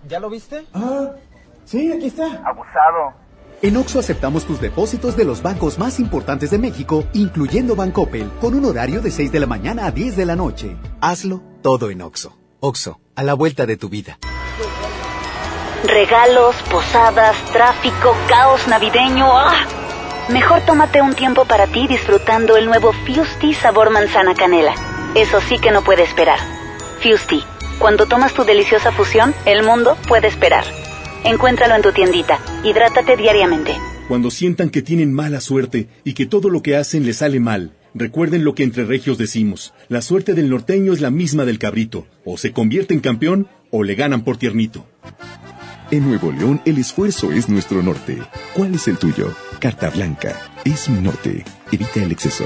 [0.08, 0.66] ¿Ya lo viste?
[0.74, 1.12] Ah,
[1.66, 2.26] sí, aquí está.
[2.46, 3.23] Abusado.
[3.64, 8.56] En Oxo aceptamos tus depósitos de los bancos más importantes de México, incluyendo Bancoppel, con
[8.56, 10.76] un horario de 6 de la mañana a 10 de la noche.
[11.00, 12.38] Hazlo todo en Oxo.
[12.60, 14.20] Oxo, a la vuelta de tu vida.
[15.86, 19.28] Regalos, posadas, tráfico, caos navideño.
[19.32, 19.66] ¡Ah!
[20.28, 24.76] Mejor tómate un tiempo para ti disfrutando el nuevo Fusti sabor manzana canela.
[25.16, 26.40] Eso sí que no puede esperar.
[27.02, 27.42] Fusti,
[27.80, 30.66] cuando tomas tu deliciosa fusión, el mundo puede esperar.
[31.26, 32.40] Encuéntralo en tu tiendita.
[32.66, 33.74] Hidrátate diariamente.
[34.10, 37.72] Cuando sientan que tienen mala suerte y que todo lo que hacen les sale mal,
[37.94, 39.74] recuerden lo que entre regios decimos.
[39.88, 42.06] La suerte del norteño es la misma del cabrito.
[42.26, 44.86] O se convierte en campeón o le ganan por tiernito.
[45.92, 48.18] En Nuevo León el esfuerzo es nuestro norte.
[48.54, 49.34] ¿Cuál es el tuyo?
[49.60, 50.52] Carta Blanca.
[50.66, 51.46] Es mi norte.
[51.72, 52.46] Evita el exceso.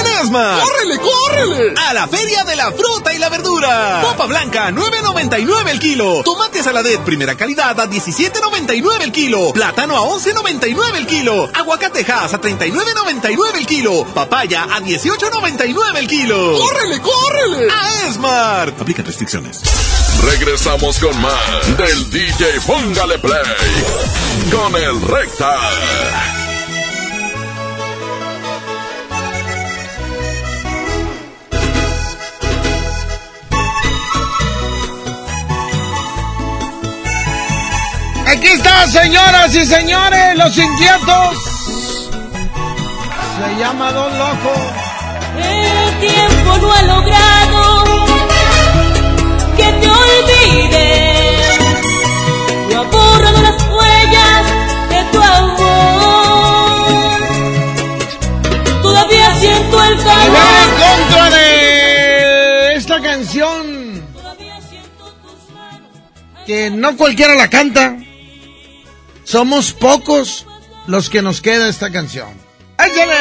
[0.29, 1.73] ¡Córrele, córrele!
[1.87, 4.01] A la Feria de la Fruta y la Verdura.
[4.03, 6.21] Papa blanca, 9.99 el kilo.
[6.23, 9.51] Tomate saladet, primera calidad, a 17.99 el kilo.
[9.53, 11.49] Plátano a 11.99 el kilo.
[11.53, 14.05] Aguacatejas a 39.99 el kilo.
[14.13, 16.57] Papaya a 18.99 el kilo.
[16.57, 17.67] ¡Córrele, córrele!
[17.71, 18.69] A Esmar.
[18.79, 19.61] Aplica restricciones.
[20.23, 23.41] Regresamos con más del DJ Póngale Play
[24.51, 26.40] con el Recta.
[38.31, 41.37] Aquí está, señoras y señores, los inquietos.
[43.37, 44.53] Se llama Don Loco.
[45.37, 47.83] El tiempo no ha logrado
[49.57, 51.59] que te olvides.
[52.69, 54.45] No ha borrado las huellas
[54.89, 57.19] de tu amor.
[58.81, 60.35] Todavía siento el Y calor.
[60.37, 64.01] va en contra de esta canción.
[66.45, 67.97] Que no cualquiera la canta.
[69.31, 70.45] Somos pocos
[70.87, 72.27] los que nos queda esta canción.
[72.77, 73.15] ¡Échale!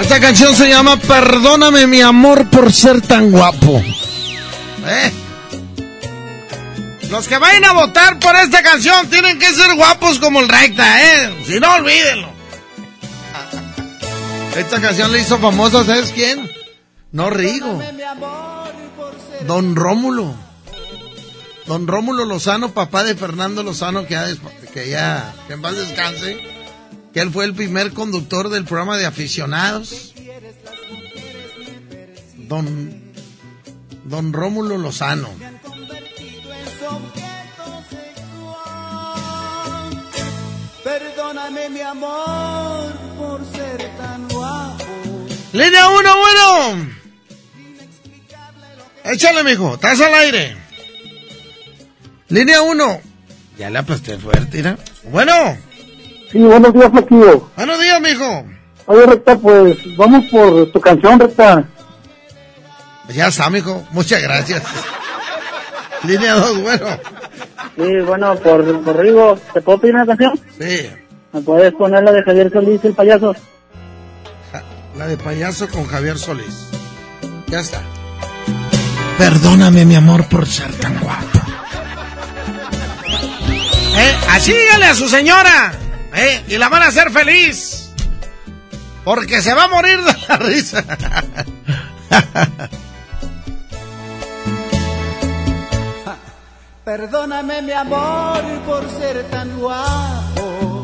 [0.00, 3.80] Esta canción se llama Perdóname mi amor por ser tan guapo.
[4.86, 5.12] ¿Eh?
[7.08, 11.00] Los que vayan a votar por esta canción tienen que ser guapos como el recta,
[11.00, 11.44] ¿eh?
[11.46, 12.28] Si no, olvídenlo.
[14.56, 16.50] Esta canción le hizo famosa, ¿sabes quién?
[17.12, 17.80] No Rigo.
[19.46, 20.34] Don Rómulo.
[21.66, 24.26] Don Rómulo Lozano, papá de Fernando Lozano, que ya,
[24.72, 26.38] que ya que en paz descanse.
[27.12, 30.14] Que él fue el primer conductor del programa de aficionados.
[32.36, 33.02] Don,
[34.04, 35.28] don Rómulo Lozano.
[40.82, 44.84] Perdóname mi amor por ser tan guapo.
[45.52, 47.01] Línea 1, bueno.
[49.04, 50.56] Échale, mijo, estás al aire.
[52.28, 53.00] Línea 1.
[53.58, 54.78] Ya le aplasté fuerte, mira.
[55.04, 55.32] Bueno.
[56.30, 57.50] Sí, buenos días, Flaquillo.
[57.56, 58.44] Buenos días, mijo.
[58.86, 61.64] Oye, Recta, pues vamos por tu canción, Recta.
[63.08, 63.86] Ya está, mijo.
[63.90, 64.62] Muchas gracias.
[66.04, 66.86] Línea 2, bueno.
[67.76, 70.40] Sí, bueno, por, por Rigo, ¿te puedo pedir una canción?
[70.58, 70.90] Sí.
[71.32, 73.34] ¿Me puedes poner la de Javier Solís, el payaso?
[74.96, 76.68] La de payaso con Javier Solís.
[77.48, 77.82] Ya está.
[79.18, 81.40] Perdóname, mi amor, por ser tan guapo.
[83.96, 84.16] ¿Eh?
[84.30, 85.72] Así dígale a su señora.
[86.14, 86.44] ¿Eh?
[86.48, 87.90] Y la van a hacer feliz.
[89.04, 90.84] Porque se va a morir de la risa.
[96.84, 100.81] Perdóname mi amor por ser tan guapo.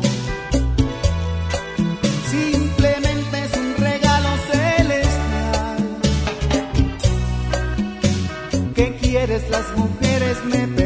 [9.29, 9.51] ¿Qué quieres?
[9.51, 10.78] Las mujeres me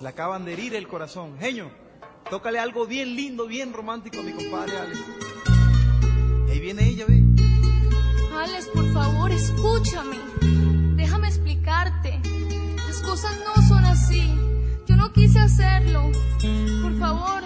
[0.00, 1.36] Le acaban de herir el corazón.
[1.38, 1.70] Genio,
[2.30, 4.98] tócale algo bien lindo, bien romántico a mi compadre Alex.
[6.48, 7.22] Y ahí viene ella, ve.
[8.34, 10.16] Alex, por favor, escúchame.
[10.96, 12.18] Déjame explicarte.
[12.88, 14.34] Las cosas no son así.
[14.86, 16.10] Yo no quise hacerlo.
[16.82, 17.42] Por favor,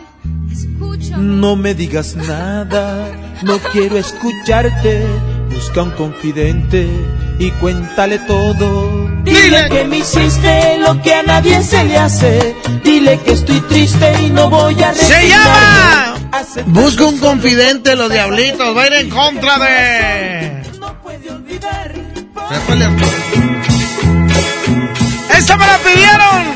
[0.49, 1.25] escúchame.
[1.25, 3.11] No me digas nada,
[3.43, 5.05] no quiero escucharte.
[5.51, 6.89] Busca un confidente
[7.41, 9.14] y cuéntale todo.
[9.35, 12.57] Dile que me hiciste lo que a nadie se le hace.
[12.85, 16.15] Dile que estoy triste y no voy a ¡Se llama!
[16.67, 18.77] Busca un confidente, los diablitos.
[18.77, 20.63] Va a ir en contra de.
[25.37, 26.55] ¡Esta me la pidieron!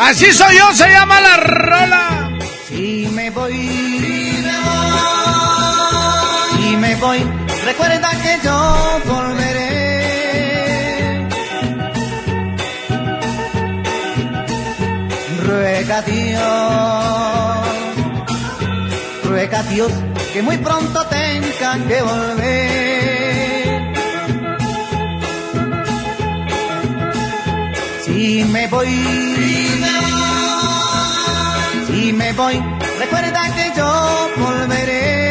[0.00, 2.30] Así soy yo, se llama la rola.
[2.68, 3.52] Si me voy,
[6.56, 7.18] si me voy,
[7.64, 9.17] recuerda que yo volveré.
[19.68, 19.92] Dios
[20.32, 22.58] que muy pronto tenga que volver.
[28.04, 28.88] Si me voy,
[31.86, 32.62] si me voy,
[32.98, 35.28] recuerda que yo volveré.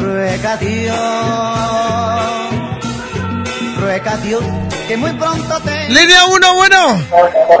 [0.00, 0.98] Ruega a Dios,
[3.80, 4.44] ruega a Dios
[4.86, 5.88] que muy pronto te...
[5.88, 7.02] Línea 1, bueno.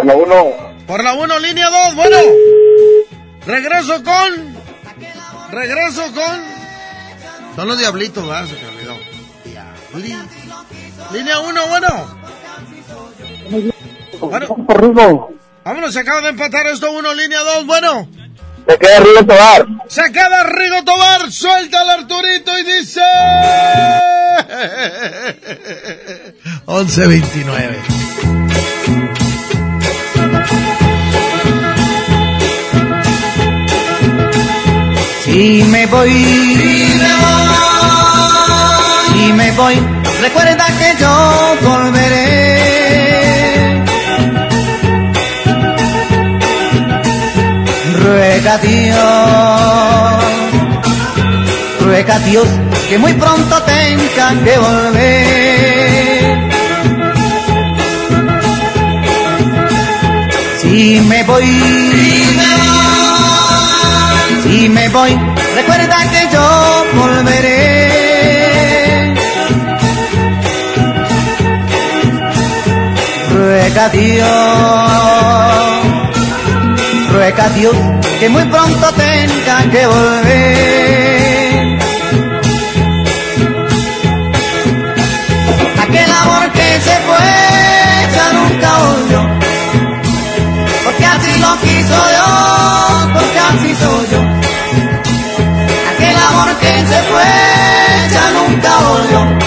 [0.04, 0.61] La uno.
[0.92, 2.18] Por la 1, línea 2, bueno.
[3.46, 4.54] Regreso con.
[5.50, 6.42] Regreso con.
[7.56, 8.44] Son los diablitos, ¿verdad?
[8.46, 8.98] Se me olvidó.
[11.14, 12.18] Línea 1, bueno.
[14.20, 15.30] Bueno.
[15.64, 18.06] Vámonos, se acaba de empatar esto 1, línea 2, bueno.
[18.68, 19.66] Se queda Rigo Tobar.
[19.88, 23.00] Se queda Rigo Tobar, suelta al Arturito y dice...
[26.66, 28.41] 11.29.
[35.32, 36.12] Si me voy,
[39.14, 39.80] si me voy,
[40.20, 42.62] recuerda que yo volveré.
[48.02, 50.22] Ruega Dios,
[51.80, 52.48] ruega Dios
[52.90, 56.52] que muy pronto tenga que volver.
[60.60, 61.46] Si me voy,
[64.68, 67.92] recuerda que yo volveré.
[73.34, 74.28] Ruega Dios,
[77.12, 77.76] ruega Dios
[78.20, 81.78] que muy pronto tenga que volver.
[85.82, 87.30] Aquel amor que se fue
[88.14, 89.20] ya nunca volvió,
[90.84, 94.41] porque así lo quiso Dios, porque así soy yo.
[96.42, 97.32] Amor que se fue
[98.10, 99.38] ya nunca volvió,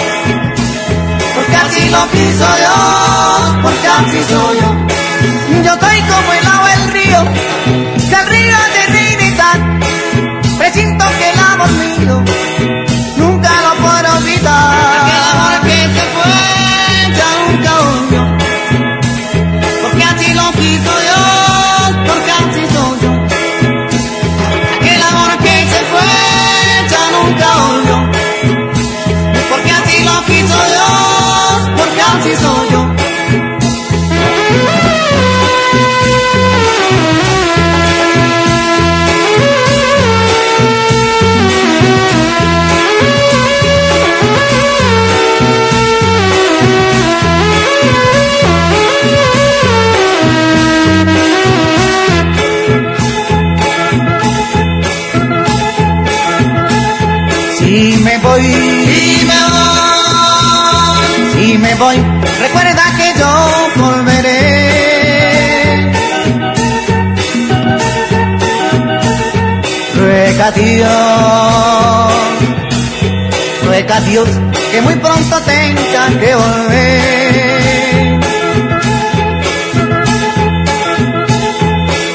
[1.34, 5.62] porque así lo quiso Dios, porque así soy yo.
[5.62, 6.45] Yo estoy como el
[73.64, 74.28] Ruega Dios,
[74.72, 78.20] que muy pronto tenga que volver.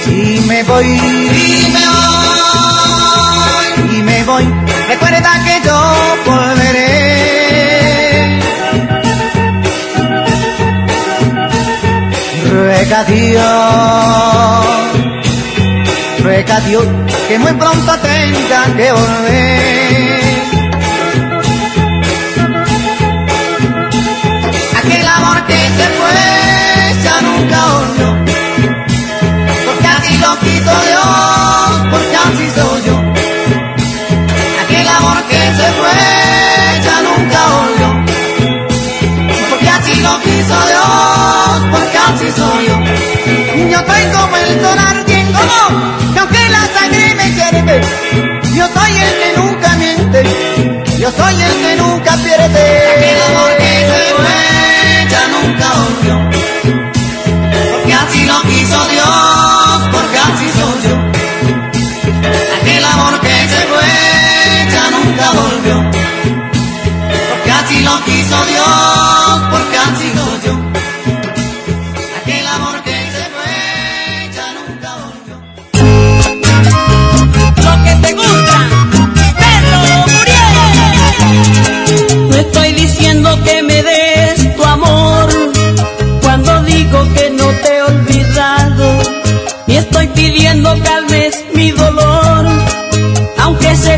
[0.05, 2.09] Si me voy, si me voy,
[3.89, 4.45] si me voy,
[4.89, 5.77] recuerda que yo
[6.25, 6.91] volveré.
[12.51, 13.45] Ruega Dios,
[16.21, 16.85] ruega Dios
[17.27, 20.21] que muy pronto tenga que volver.
[24.77, 28.09] Aquel amor que se fue ya nunca volvió,
[29.65, 32.95] porque así lo quiso Dios, porque así soy yo.
[34.63, 35.95] Aquel amor que se fue
[36.85, 37.89] ya nunca volvió,
[39.49, 42.75] porque así lo quiso Dios, porque así soy yo.
[43.71, 46.00] Yo estoy como el aunque la sangre
[48.53, 50.23] yo soy el que nunca miente,
[50.99, 51.60] yo soy el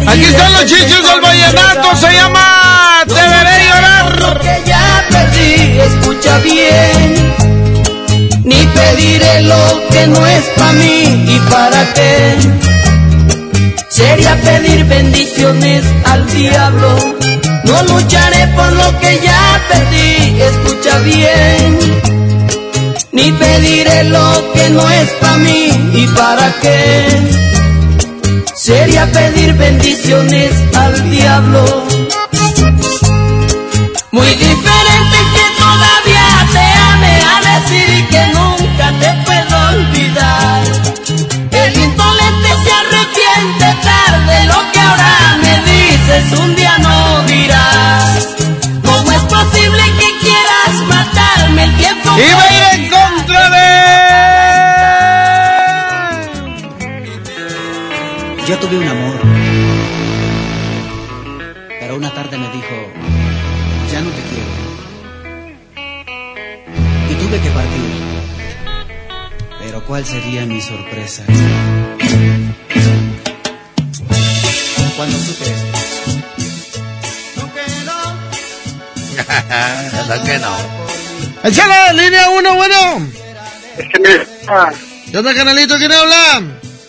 [0.08, 4.20] Aquí están los chichos del vallenato, se llama Te veré llorar.
[4.20, 7.34] Lo que ya perdí, escucha bien.
[8.44, 12.38] Ni pediré lo que no es para mí y para qué.
[13.90, 16.96] Sería pedir bendiciones al diablo.
[17.64, 21.80] No lucharé por lo que ya perdí, escucha bien.
[23.12, 27.53] Ni pediré lo que no es para mí y para qué.
[28.64, 31.66] Sería pedir bendiciones al diablo.
[69.94, 71.22] ¿Cuál sería mi sorpresa?
[74.98, 75.46] Cuando supe
[80.08, 80.58] no que no.
[81.44, 83.08] Échale, línea 1, bueno.
[83.78, 84.10] Es que me...
[84.48, 84.72] Ah,
[85.12, 85.78] ¿Qué onda, canalito?
[85.78, 86.42] ¿Quién habla?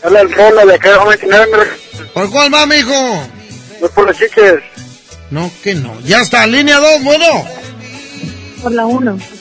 [0.02, 1.58] habla el fondo de acá de 29, me...
[2.06, 3.28] ¿Por cuál va, mijo?
[3.80, 4.62] Voy por los chiques.
[5.30, 6.00] No, que no.
[6.06, 7.44] Ya está, línea 2, bueno.
[8.62, 9.33] Por la 1.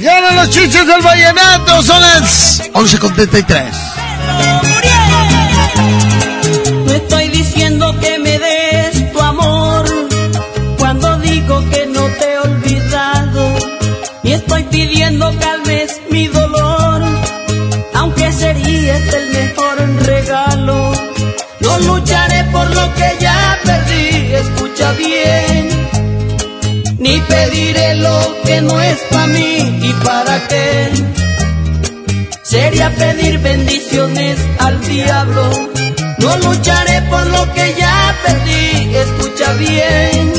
[0.00, 3.64] Ganan los chiches del vallenato, son las 11 con 33.
[6.86, 9.84] No estoy diciendo que me des tu amor
[10.78, 13.54] cuando digo que no te he olvidado.
[14.22, 15.67] Y estoy pidiendo calmes
[27.28, 30.90] pediré lo que no es para mí y para qué.
[32.42, 35.50] Sería pedir bendiciones al diablo.
[36.18, 40.32] No lucharé por lo que ya perdí, escucha bien.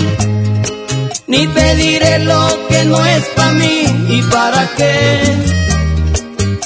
[1.27, 5.21] Ni pediré lo que no es para mí y para qué.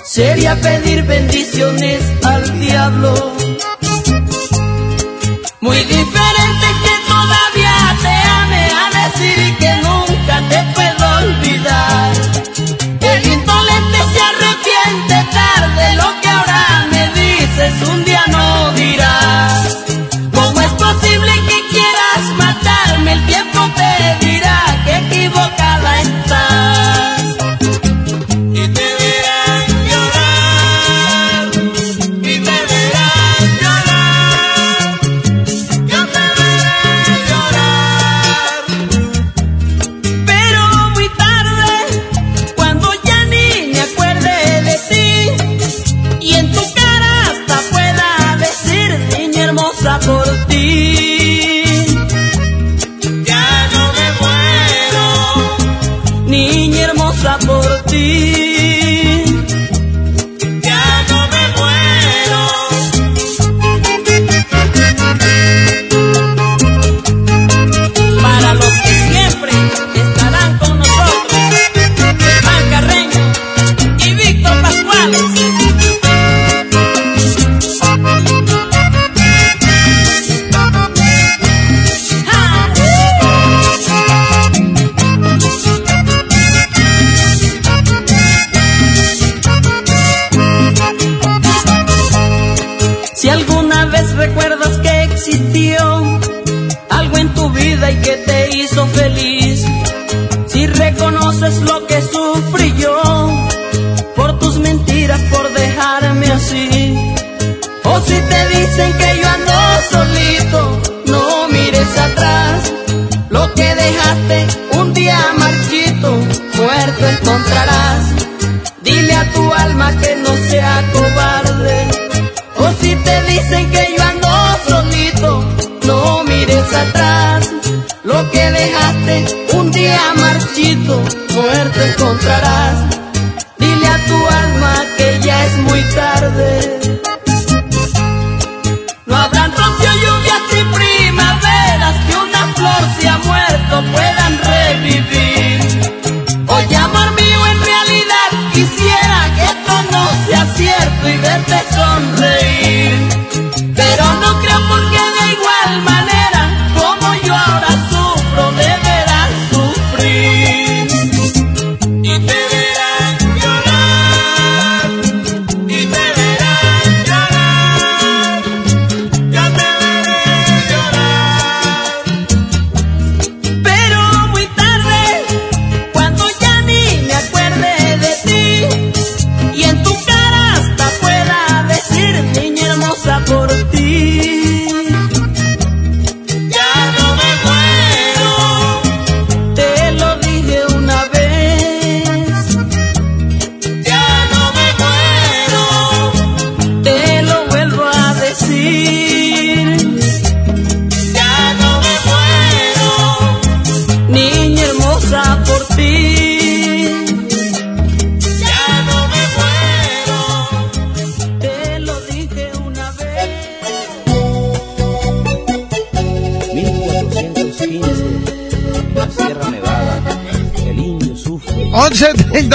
[0.03, 3.33] Sería pedir bendiciones al diablo.
[5.59, 6.42] Muy diferente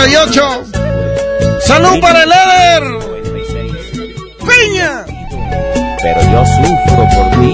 [0.06, 1.60] 1138.
[1.66, 2.82] Salud para el Eder.
[4.38, 5.04] Peña.
[6.02, 7.52] Pero yo sufro por ti.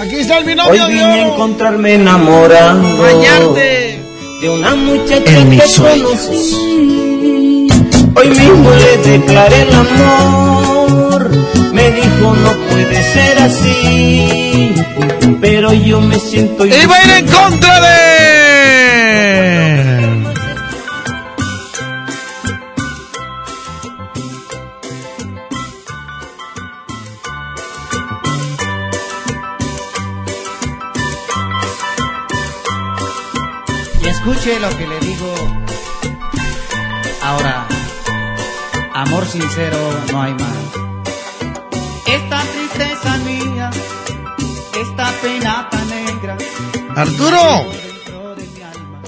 [0.00, 1.34] Aquí está el Hoy binomio de vine a oro.
[1.34, 4.00] encontrarme enamorado Bañarte.
[4.40, 6.08] de una muchacha En mis que sueños.
[6.10, 7.68] conocí.
[8.14, 11.30] Hoy mismo le declaré el amor.
[11.72, 14.74] Me dijo no puede ser así.
[15.40, 17.88] Pero yo me siento Y va a ir en contra de.
[34.42, 35.34] Escuche lo que le digo.
[37.22, 37.66] Ahora,
[38.94, 39.78] amor sincero
[40.10, 40.56] no hay más.
[42.06, 43.70] Esta tristeza mía,
[44.80, 46.36] esta pena tan negra.
[46.96, 47.66] Arturo.
[47.70, 49.02] Dentro de mi alma,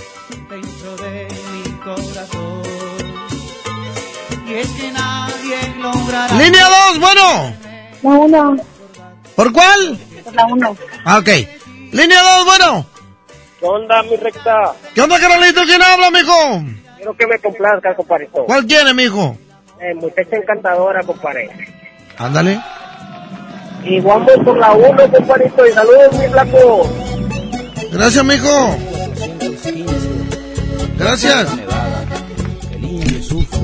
[0.51, 2.63] dentro de mi corazón.
[4.47, 6.35] Y es que nadie logrará.
[6.37, 7.55] Línea 2, bueno.
[8.03, 8.57] La uno,
[9.35, 9.99] ¿Por cuál?
[10.33, 10.77] la uno.
[11.05, 11.29] Ah, ok.
[11.93, 12.94] Línea 2, bueno.
[13.65, 14.75] ¿Qué onda, mi recta?
[14.95, 15.63] ¿Qué onda, Carolito?
[15.65, 16.63] ¿Quién habla, mijo?
[16.99, 18.45] Quiero que me complazca, comparito.
[18.45, 19.39] ¿Cuál quiere, mijo?
[19.81, 21.49] Eh, muchacha encantadora, compadre.
[22.19, 22.61] Ándale.
[23.83, 25.67] Y vamos por la 1, compadito.
[25.67, 26.91] Y saludos, mi flaco.
[27.91, 28.77] Gracias, mijo.
[30.99, 31.49] Gracias.
[32.71, 33.61] El indio sufre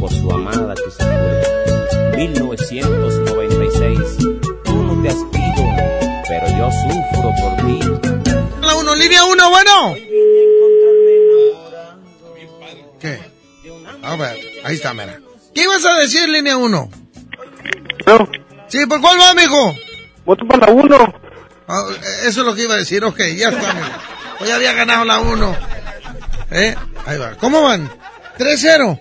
[0.00, 2.16] por su amada que se fue.
[2.16, 3.98] 1996.
[4.64, 5.64] Tú no te has ido,
[6.26, 7.99] pero yo sufro por ti.
[9.00, 9.96] La 1, línea 1, bueno.
[13.00, 13.18] ¿Qué?
[14.02, 15.18] A ver, ahí está, mira.
[15.54, 16.90] ¿Qué ibas a decir, línea 1?
[18.06, 18.28] No.
[18.68, 19.74] Sí, ¿por cuál va, mijo?
[20.26, 21.14] Voto para la 1.
[21.66, 21.82] Ah,
[22.26, 23.90] eso es lo que iba a decir, ok, ya está, mijo.
[24.40, 25.56] Hoy había ganado la 1.
[26.50, 26.74] ¿Eh?
[27.06, 27.36] Ahí va.
[27.36, 27.90] ¿Cómo van?
[28.38, 29.00] 3-0.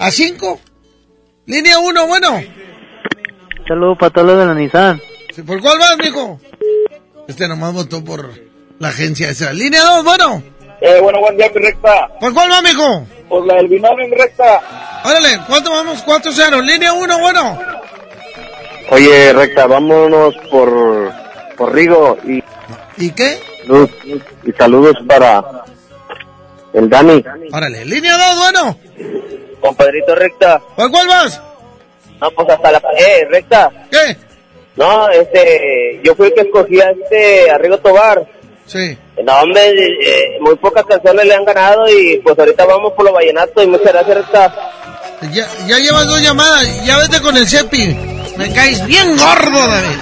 [0.00, 0.60] ¿A 5?
[1.46, 2.42] Línea 1, bueno.
[3.68, 5.00] Saludos para todos los de la Nissan.
[5.32, 6.40] Sí, ¿Por cuál vas, mijo?
[7.28, 8.51] Este nomás votó por
[8.82, 9.52] la agencia esa.
[9.52, 10.42] Línea 2, bueno.
[10.80, 12.08] Eh, bueno, buen día, mi recta.
[12.18, 13.06] ¿Por cuál va, mijo?
[13.28, 14.60] Por la del binomio, mi recta.
[15.04, 16.04] Órale, ¿cuánto vamos?
[16.04, 16.60] 4-0.
[16.62, 17.58] Línea 1, bueno.
[18.90, 21.12] Oye, recta, vámonos por,
[21.56, 22.42] por Rigo y,
[22.98, 23.38] ¿Y qué?
[23.66, 25.40] luz, y saludos para
[26.72, 27.24] el Dani.
[27.52, 28.78] Órale, línea 2, bueno.
[29.60, 30.60] Compadrito, recta.
[30.74, 31.40] ¿Por cuál vas?
[32.20, 32.82] No, pues hasta la...
[32.98, 33.70] Eh, recta.
[33.88, 34.16] ¿Qué?
[34.74, 38.41] No, este, yo fui el que escogí a este Arrigo Tobar.
[38.72, 38.96] Sí.
[39.22, 43.12] No, hombre, eh, muy pocas canciones le han ganado y pues ahorita vamos por los
[43.12, 44.54] vallenatos y muchas gracias, recta.
[45.30, 47.94] Ya, ya llevas dos llamadas, ya vete con el Cepi.
[48.38, 49.98] Me caes bien gordo, David.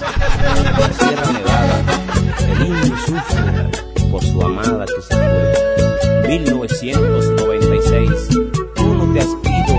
[1.01, 1.83] Sierra Nevada.
[2.49, 6.29] El indio sufre por su amada que se fue.
[6.29, 8.11] 1996.
[8.77, 9.77] Tú no te has ido,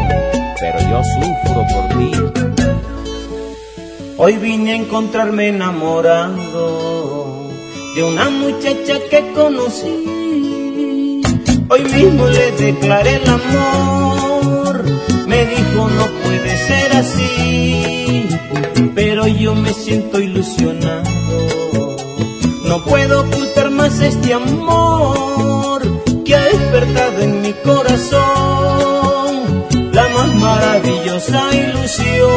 [0.60, 2.12] pero yo sufro por ti.
[4.18, 7.21] Hoy vine a encontrarme enamorado
[7.96, 11.22] de una muchacha que conocí.
[11.70, 14.84] Hoy mismo le declaré el amor.
[15.28, 18.28] Me dijo no puede ser así,
[18.96, 21.10] pero yo me siento ilusionado.
[22.66, 25.82] No puedo ocultar más este amor
[26.24, 29.02] que ha despertado en mi corazón
[29.92, 32.31] la más maravillosa ilusión.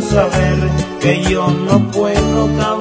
[0.00, 0.58] Saber
[1.00, 2.73] que yo no puedo cabalgar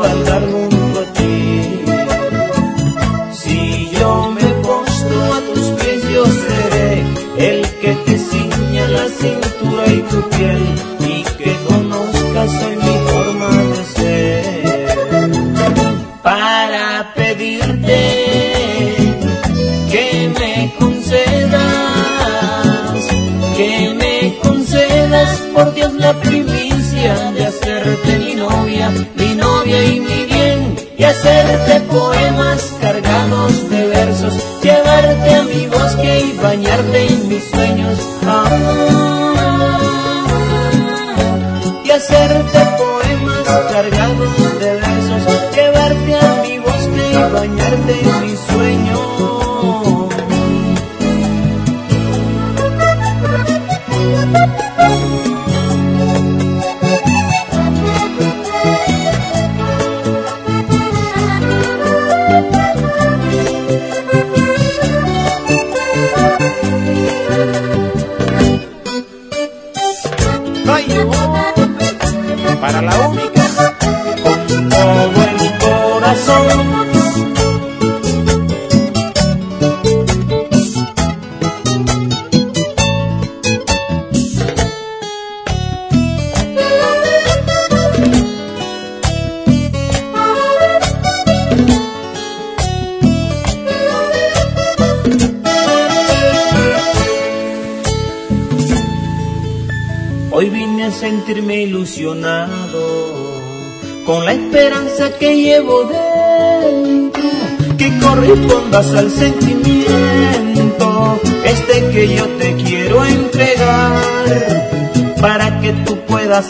[31.24, 38.00] hacerte poemas cargados de versos, llevarte a mi bosque y bañarte en mis sueños.
[41.86, 42.63] Y hacerte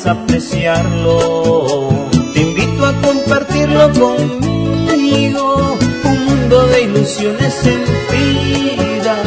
[0.06, 1.90] apreciarlo.
[2.34, 9.18] Te invito a compartirlo conmigo, un mundo de ilusiones sentidas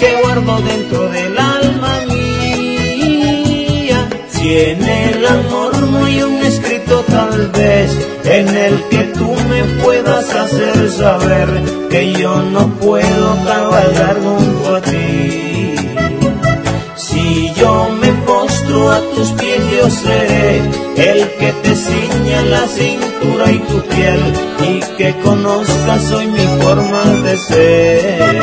[0.00, 4.08] que guardo dentro del alma mía.
[4.28, 7.90] Si en el amor no hay un escrito tal vez
[8.24, 11.48] en el que tú me puedas hacer saber
[11.90, 12.68] que yo no
[19.82, 20.58] yo seré
[20.96, 24.20] el que te ciña la cintura y tu piel
[24.60, 28.42] y que conozcas hoy mi forma de ser.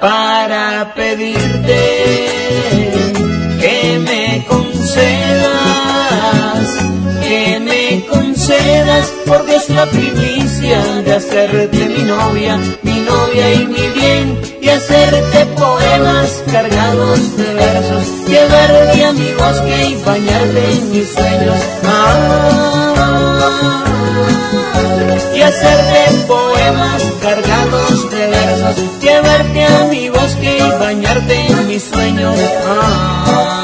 [0.00, 1.80] Para pedirte
[3.60, 5.50] que me concedas,
[7.22, 13.86] que me concedas, porque es la primicia de hacerte mi novia, mi novia y mi
[14.00, 14.39] bien,
[17.80, 21.56] versos, llevarte a mi bosque y bañarte en mis sueños.
[21.84, 23.04] Ah,
[25.34, 32.36] y hacerte poemas cargados de versos, llevarte a mi bosque y bañarte en mis sueños.
[32.66, 33.59] Ah,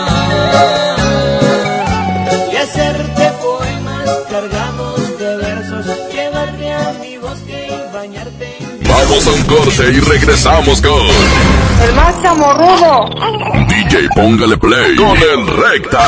[9.09, 11.01] Vamos a un corte y regresamos con
[11.81, 13.09] El más chamorrudo.
[13.69, 16.01] DJ Póngale Play con el Recta.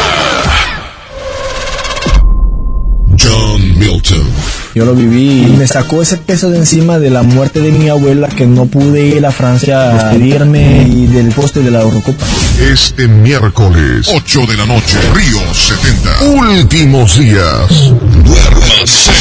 [3.17, 4.25] John Milton.
[4.75, 7.89] Yo lo viví y me sacó ese peso de encima de la muerte de mi
[7.89, 12.27] abuela que no pude ir a Francia a despedirme y del poste de la Eurocopa.
[12.61, 16.25] Este miércoles, 8 de la noche, Río 70.
[16.25, 17.93] Últimos días.
[18.25, 19.13] Duérmase.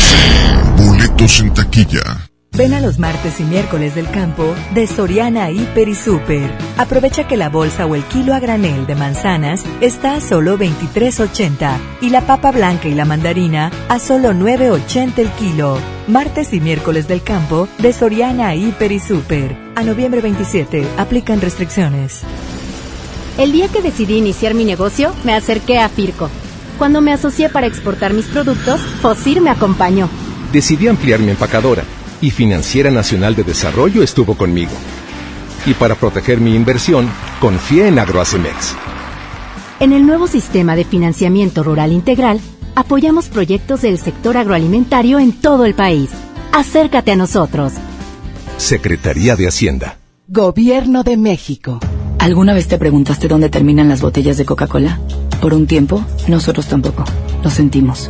[0.77, 2.26] Boletos en taquilla.
[2.57, 6.51] Ven a los martes y miércoles del campo de Soriana Hiper y Super.
[6.77, 11.77] Aprovecha que la bolsa o el kilo a granel de manzanas está a solo 23.80
[12.01, 15.77] y la papa blanca y la mandarina a solo 9.80 el kilo.
[16.07, 19.55] Martes y miércoles del campo de Soriana Hiper y Super.
[19.75, 22.23] A noviembre 27 aplican restricciones.
[23.37, 26.31] El día que decidí iniciar mi negocio, me acerqué a Firco.
[26.79, 30.09] Cuando me asocié para exportar mis productos, Fosir me acompañó.
[30.51, 31.83] Decidí ampliar mi empacadora
[32.21, 34.71] y Financiera Nacional de Desarrollo estuvo conmigo.
[35.65, 38.75] Y para proteger mi inversión, confié en Agroacemex.
[39.79, 42.39] En el nuevo sistema de financiamiento rural integral,
[42.75, 46.09] apoyamos proyectos del sector agroalimentario en todo el país.
[46.51, 47.73] Acércate a nosotros.
[48.57, 49.97] Secretaría de Hacienda.
[50.27, 51.79] Gobierno de México.
[52.19, 54.99] ¿Alguna vez te preguntaste dónde terminan las botellas de Coca-Cola?
[55.41, 57.03] Por un tiempo, nosotros tampoco.
[57.43, 58.09] Lo sentimos.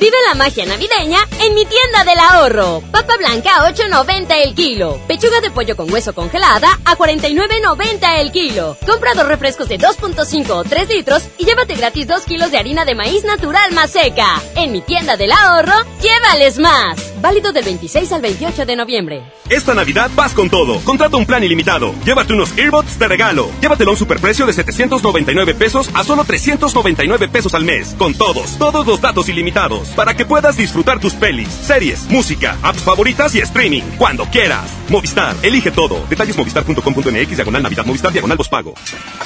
[0.00, 2.82] Vive la magia navideña en mi tienda del ahorro.
[2.90, 4.98] Papa blanca a 8.90 el kilo.
[5.06, 8.76] Pechuga de pollo con hueso congelada a 49.90 el kilo.
[8.86, 12.84] Compra dos refrescos de 2.5 o 3 litros y llévate gratis 2 kilos de harina
[12.84, 14.42] de maíz natural más seca.
[14.56, 17.12] En mi tienda del ahorro, llévales más.
[17.20, 19.22] Válido del 26 al 28 de noviembre.
[19.48, 20.80] Esta Navidad vas con todo.
[20.80, 21.94] Contrata un plan ilimitado.
[22.04, 23.48] Llévate unos earbuds de regalo.
[23.60, 27.94] Llévatelo a un superprecio de 799 pesos a solo 399 pesos al mes.
[27.96, 29.83] Con todos, todos los datos ilimitados.
[29.88, 33.82] Para que puedas disfrutar tus pelis, series, música, apps favoritas y streaming.
[33.98, 34.64] Cuando quieras.
[34.88, 36.04] Movistar, elige todo.
[36.08, 38.74] Detalles movistar.com.mx, diagonal Navidad, Movistar, diagonal pago.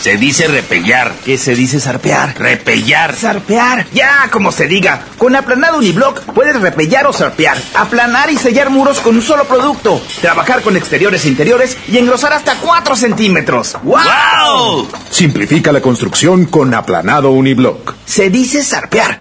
[0.00, 1.12] Se dice repellar.
[1.24, 2.38] ¿Qué se dice zarpear?
[2.38, 3.14] Repellar.
[3.14, 3.86] Zarpear.
[3.92, 5.04] Ya, como se diga.
[5.18, 7.58] Con aplanado uniblock puedes repellar o zarpear.
[7.74, 10.00] Aplanar y sellar muros con un solo producto.
[10.20, 13.76] Trabajar con exteriores e interiores y engrosar hasta 4 centímetros.
[13.82, 14.88] ¡Wow!
[15.10, 17.94] Simplifica la construcción con aplanado uniblock.
[18.04, 19.20] Se dice zarpear.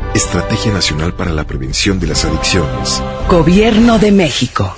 [0.13, 3.01] Estrategia Nacional para la Prevención de las Adicciones.
[3.29, 4.75] Gobierno de México.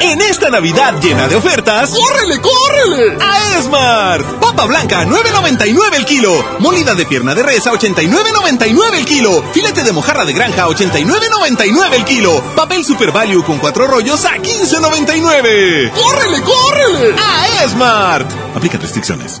[0.00, 3.16] En esta Navidad llena de ofertas, ¡córrele, córrele!
[3.18, 4.22] A Esmar.
[4.38, 6.44] Papa blanca, 9.99 el kilo.
[6.58, 9.42] Molida de pierna de res a 89.99 el kilo.
[9.54, 12.42] Filete de mojarra de granja a 89.99 el kilo.
[12.54, 15.90] Papel Super Value con cuatro rollos a 15.99.
[15.92, 17.16] ¡Córrele, córrele!
[17.18, 18.30] A Esmart.
[18.54, 19.40] Aplica restricciones.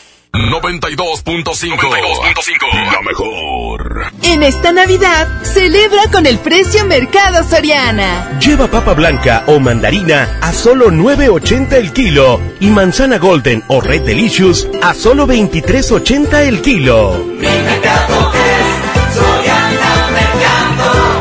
[0.33, 4.05] 92.5 La mejor.
[4.23, 8.39] En esta Navidad, celebra con el precio Mercado Soriana.
[8.39, 14.03] Lleva papa blanca o mandarina a solo 9.80 el kilo y manzana golden o red
[14.03, 17.25] delicious a solo 23.80 el kilo.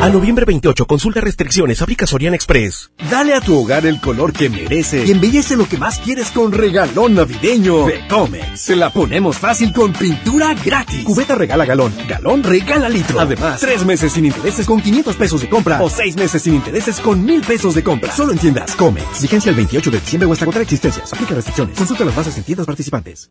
[0.01, 2.91] A noviembre 28, consulta restricciones, aplica Soriana Express.
[3.11, 6.53] Dale a tu hogar el color que merece y embellece lo que más quieres con
[6.53, 8.59] regalón navideño de Comex.
[8.59, 11.05] Se la ponemos fácil con pintura gratis.
[11.05, 13.21] Cubeta regala galón, galón regala litro.
[13.21, 16.99] Además, tres meses sin intereses con 500 pesos de compra o seis meses sin intereses
[16.99, 18.11] con mil pesos de compra.
[18.11, 19.21] Solo en tiendas Comex.
[19.21, 21.13] Vigencia el 28 de diciembre o hasta contra existencias.
[21.13, 21.77] Aplica restricciones.
[21.77, 23.31] Consulta las bases en tiendas participantes.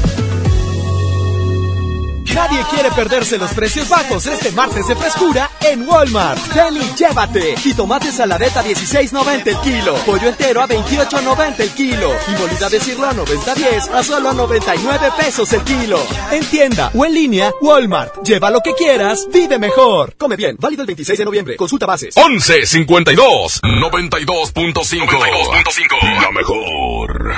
[2.33, 6.39] Nadie quiere perderse los precios bajos este martes de frescura en Walmart.
[6.53, 7.55] Ven y llévate.
[7.63, 9.95] Y tomate saladeta 16.90 el kilo.
[10.05, 12.11] Pollo entero a 28.90 el kilo.
[12.27, 15.99] Y molida de a 90.10 a solo 99 pesos el kilo.
[16.31, 18.23] En tienda o en línea, Walmart.
[18.23, 20.15] Lleva lo que quieras, vive mejor.
[20.17, 20.57] Come bien.
[20.59, 21.55] Válido el 26 de noviembre.
[21.57, 22.15] Consulta bases.
[22.17, 27.35] 11 52 92.5 La mejor.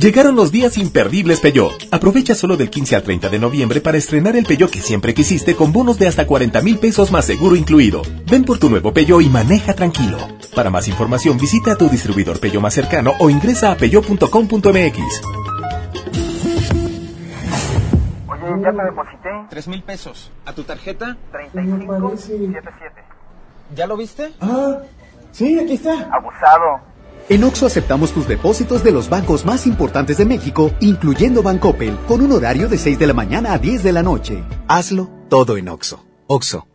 [0.00, 1.88] Llegaron los días imperdibles Peugeot.
[1.90, 5.54] Aprovecha solo del 15 al 30 de noviembre para estrenar el Peugeot que siempre quisiste
[5.54, 8.00] con bonos de hasta 40 mil pesos más seguro incluido.
[8.24, 10.16] Ven por tu nuevo Peugeot y maneja tranquilo.
[10.54, 14.70] Para más información visita a tu distribuidor Peugeot más cercano o ingresa a peugeot.com.mx.
[18.26, 19.28] Oye, ya te deposité.
[19.50, 20.30] Tres mil pesos.
[20.46, 21.18] ¿A tu tarjeta?
[21.32, 23.04] 3577.
[23.76, 24.32] ¿Ya lo viste?
[24.40, 24.78] Ah,
[25.30, 26.08] sí, aquí está.
[26.10, 26.89] Abusado.
[27.30, 32.22] En Oxo aceptamos tus depósitos de los bancos más importantes de México, incluyendo Bancoppel, con
[32.22, 34.42] un horario de 6 de la mañana a 10 de la noche.
[34.66, 36.04] Hazlo todo en Oxo.
[36.26, 36.66] Oxo,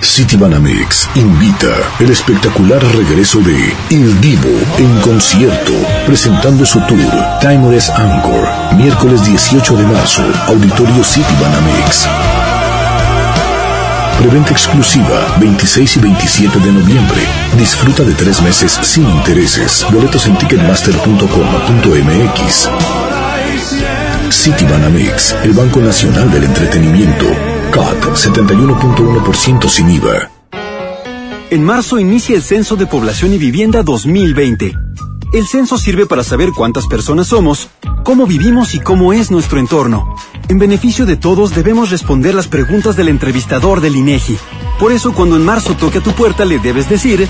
[0.00, 1.68] Citibanamex invita
[2.00, 4.48] el espectacular regreso de El Divo
[4.78, 5.72] en concierto,
[6.06, 6.98] presentando su tour
[7.40, 12.08] Timeless Anchor, miércoles 18 de marzo, Auditorio Citibanamex.
[14.18, 17.20] Preventa exclusiva 26 y 27 de noviembre.
[17.58, 19.86] Disfruta de tres meses sin intereses.
[19.90, 22.68] Boletos en ticketmaster.com.mx.
[24.30, 27.26] Citibanamex, el Banco Nacional del Entretenimiento.
[27.72, 30.30] CAT 71.1% sin IVA.
[31.48, 34.74] En marzo inicia el Censo de Población y Vivienda 2020.
[35.32, 37.70] El censo sirve para saber cuántas personas somos,
[38.04, 40.14] cómo vivimos y cómo es nuestro entorno.
[40.48, 44.36] En beneficio de todos debemos responder las preguntas del entrevistador del INEGI.
[44.78, 47.26] Por eso cuando en marzo toque a tu puerta le debes decir,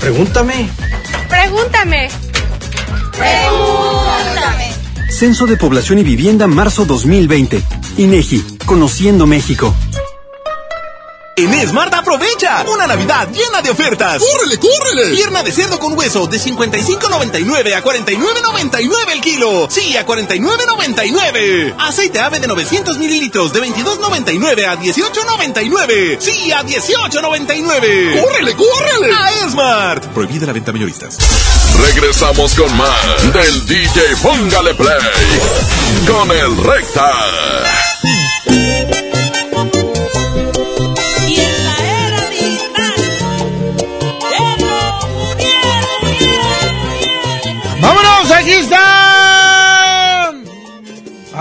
[0.00, 0.68] pregúntame.
[1.30, 2.10] Pregúntame.
[3.12, 3.71] Pregúntame.
[5.22, 7.62] Censo de Población y Vivienda marzo 2020.
[7.96, 9.72] INEGI, Conociendo México.
[11.34, 14.22] En Smart aprovecha una Navidad llena de ofertas.
[14.22, 15.16] ¡Córrele, córrele!
[15.16, 19.66] Pierna de cerdo con hueso de 55.99 a 49.99 el kilo.
[19.70, 21.74] Sí, a 49.99.
[21.78, 26.20] Aceite ave de 900 mililitros de 22.99 a 18.99.
[26.20, 28.22] Sí, a 18.99.
[28.22, 29.14] ¡Córrele, córrele!
[29.14, 30.04] A Smart.
[30.08, 31.16] Prohibida la venta mayoristas.
[31.80, 35.00] Regresamos con más del DJ Póngale Play
[36.06, 37.10] con el Recta.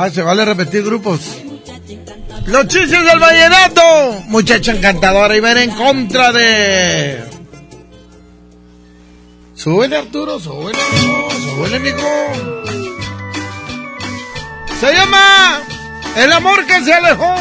[0.04, 1.20] Ah, se vale repetir grupos.
[2.48, 3.84] Los chistes del vallenato.
[4.30, 7.24] Muchacha encantadora y ver en contra de...
[9.54, 12.10] Súbele, Arturo, súbele, mijo, súbele, mijo.
[14.80, 15.62] Se llama
[16.16, 17.36] El amor que se alejó.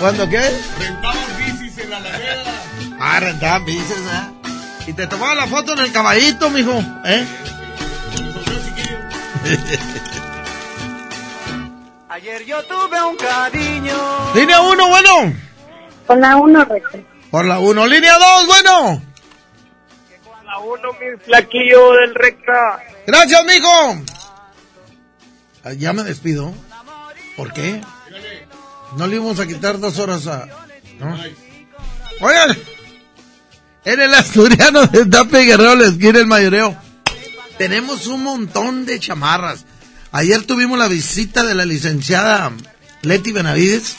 [0.00, 0.40] ¿Cuándo qué?
[0.80, 2.62] Rentaban bicis en la alameda.
[2.98, 4.88] Ah, rentaban bicis, ¿eh?
[4.88, 7.24] Y te tomaba la foto en el caballito, mijo, ¿eh?
[12.10, 13.94] Ayer yo tuve un cariño.
[14.34, 15.34] Línea 1, bueno.
[16.06, 16.98] Con la 1, recto.
[17.30, 17.86] Por la 1.
[17.86, 19.02] Línea 2, bueno.
[20.24, 22.80] Con la 1, mi flaquillo del recta.
[23.06, 24.02] Gracias, mijo.
[25.64, 26.52] Ah, Ya me despido.
[27.36, 27.80] ¿Por qué?
[28.96, 30.46] No le íbamos a quitar dos horas a...
[30.98, 31.16] ¿no?
[32.20, 32.56] Oigan,
[33.84, 36.76] en el asturiano de Tape Guerrero, la esquina el mayoreo,
[37.58, 39.64] tenemos un montón de chamarras.
[40.12, 42.52] Ayer tuvimos la visita de la licenciada
[43.02, 43.96] Leti Benavides.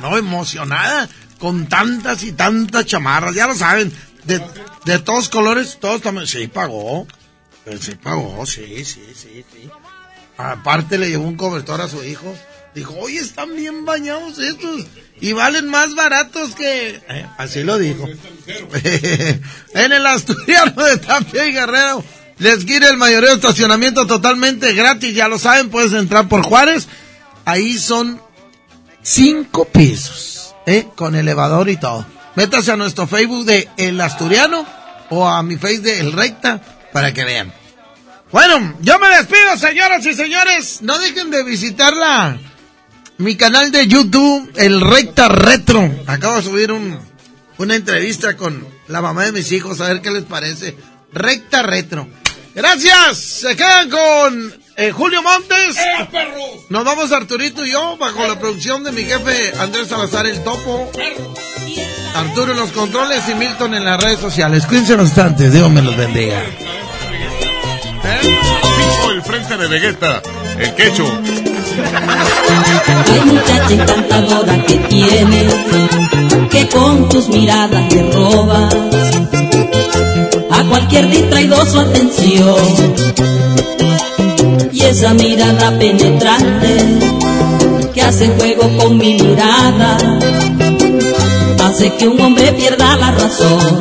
[0.00, 3.34] No, emocionada con tantas y tantas chamarras.
[3.34, 3.92] Ya lo saben,
[4.24, 4.42] de,
[4.84, 6.26] de todos colores, todos también.
[6.26, 7.06] Sí, pagó.
[7.80, 9.70] Sí, pagó, sí, sí, sí, sí.
[10.36, 12.36] Aparte le llevó un cobertor a su hijo.
[12.74, 14.86] Dijo, oye, están bien bañados estos.
[15.18, 17.00] Y valen más baratos que...
[17.08, 18.06] Eh, así lo dijo.
[19.74, 22.04] en el asturiano de Tapia y Guerrero.
[22.38, 25.14] Les quiere el mayoreo estacionamiento totalmente gratis.
[25.14, 26.88] Ya lo saben, puedes entrar por Juárez.
[27.44, 28.20] Ahí son
[29.02, 30.54] cinco pesos.
[30.66, 30.86] ¿eh?
[30.94, 32.04] Con elevador y todo.
[32.34, 34.66] Métase a nuestro Facebook de El Asturiano
[35.08, 36.60] o a mi face de El Recta
[36.92, 37.52] para que vean.
[38.32, 40.82] Bueno, yo me despido, señoras y señores.
[40.82, 42.38] No dejen de visitarla.
[43.18, 45.90] Mi canal de YouTube, El Recta Retro.
[46.06, 46.98] Acabo de subir un,
[47.56, 50.76] una entrevista con la mamá de mis hijos, a ver qué les parece.
[51.12, 52.08] Recta Retro.
[52.56, 53.18] Gracias.
[53.18, 55.76] Se quedan con eh, Julio Montes.
[56.70, 60.90] Nos vamos Arturito y yo, bajo la producción de mi jefe Andrés Salazar el Topo.
[62.14, 64.64] Arturo en los controles y Milton en las redes sociales.
[64.64, 66.42] Cuídense bastante, Dios me los bendiga.
[68.22, 70.22] Fijo el frente de Vegeta,
[70.58, 71.04] el quecho.
[73.04, 75.54] Qué muchacha encantadora que tienes,
[76.50, 78.74] que con tus miradas te robas
[80.50, 82.56] a cualquier distraído su atención.
[84.72, 86.76] Y esa mirada penetrante
[87.94, 89.96] que hace juego con mi mirada,
[91.64, 93.78] hace que un hombre pierda la razón.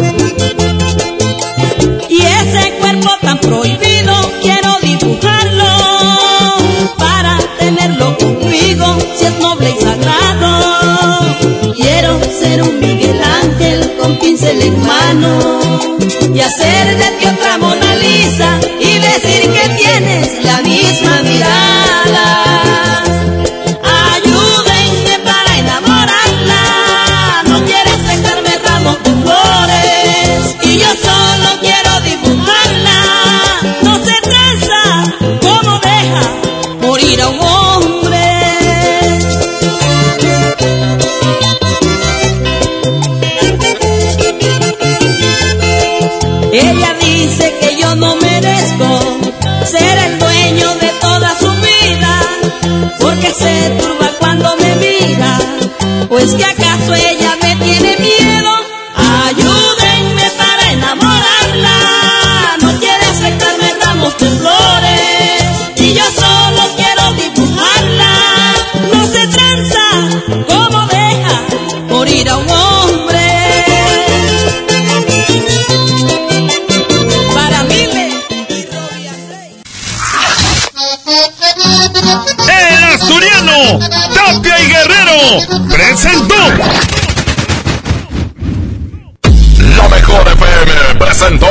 [3.21, 5.65] Tan prohibido quiero dibujarlo
[6.97, 11.73] para tenerlo conmigo si es noble y sagrado.
[11.73, 15.59] Quiero ser un Miguel Ángel con pincel en mano
[16.33, 23.03] y hacer de ti otra Mona Lisa y decir que tienes la misma mirada.
[24.13, 30.91] Ayúdenme para enamorarla, no quieres dejarme ramos de flores y yo
[53.37, 55.37] se turba cuando me mira
[56.07, 58.51] Pues que acaso ella me tiene miedo.
[58.95, 61.77] Ayúdenme para enamorarla.
[62.61, 64.27] No quiere aceptarme ramos de
[83.79, 86.35] Tapia y Guerrero, presentó.
[89.77, 91.47] La mejor FM presentó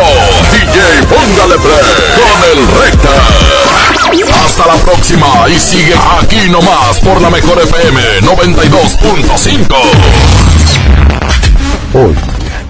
[0.52, 1.84] DJ Póngale Play
[2.16, 3.10] con el Recta.
[4.44, 9.74] Hasta la próxima y sigue aquí nomás por la mejor FM 92.5.
[11.94, 12.14] Hoy,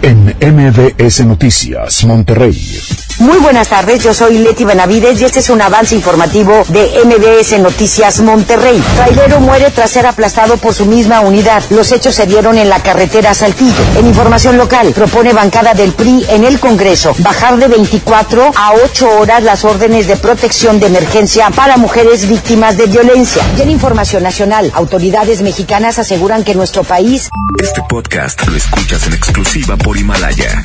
[0.02, 3.03] en MBS Noticias, Monterrey.
[3.18, 7.60] Muy buenas tardes, yo soy Leti Benavides y este es un avance informativo de MBS
[7.60, 8.82] Noticias Monterrey.
[8.96, 11.62] Trailero muere tras ser aplastado por su misma unidad.
[11.70, 13.84] Los hechos se dieron en la carretera Saltillo.
[13.96, 19.08] En información local, propone bancada del PRI en el Congreso bajar de 24 a 8
[19.20, 23.44] horas las órdenes de protección de emergencia para mujeres víctimas de violencia.
[23.56, 27.28] Y en información nacional, autoridades mexicanas aseguran que nuestro país
[27.62, 30.64] Este podcast lo escuchas en exclusiva por Himalaya.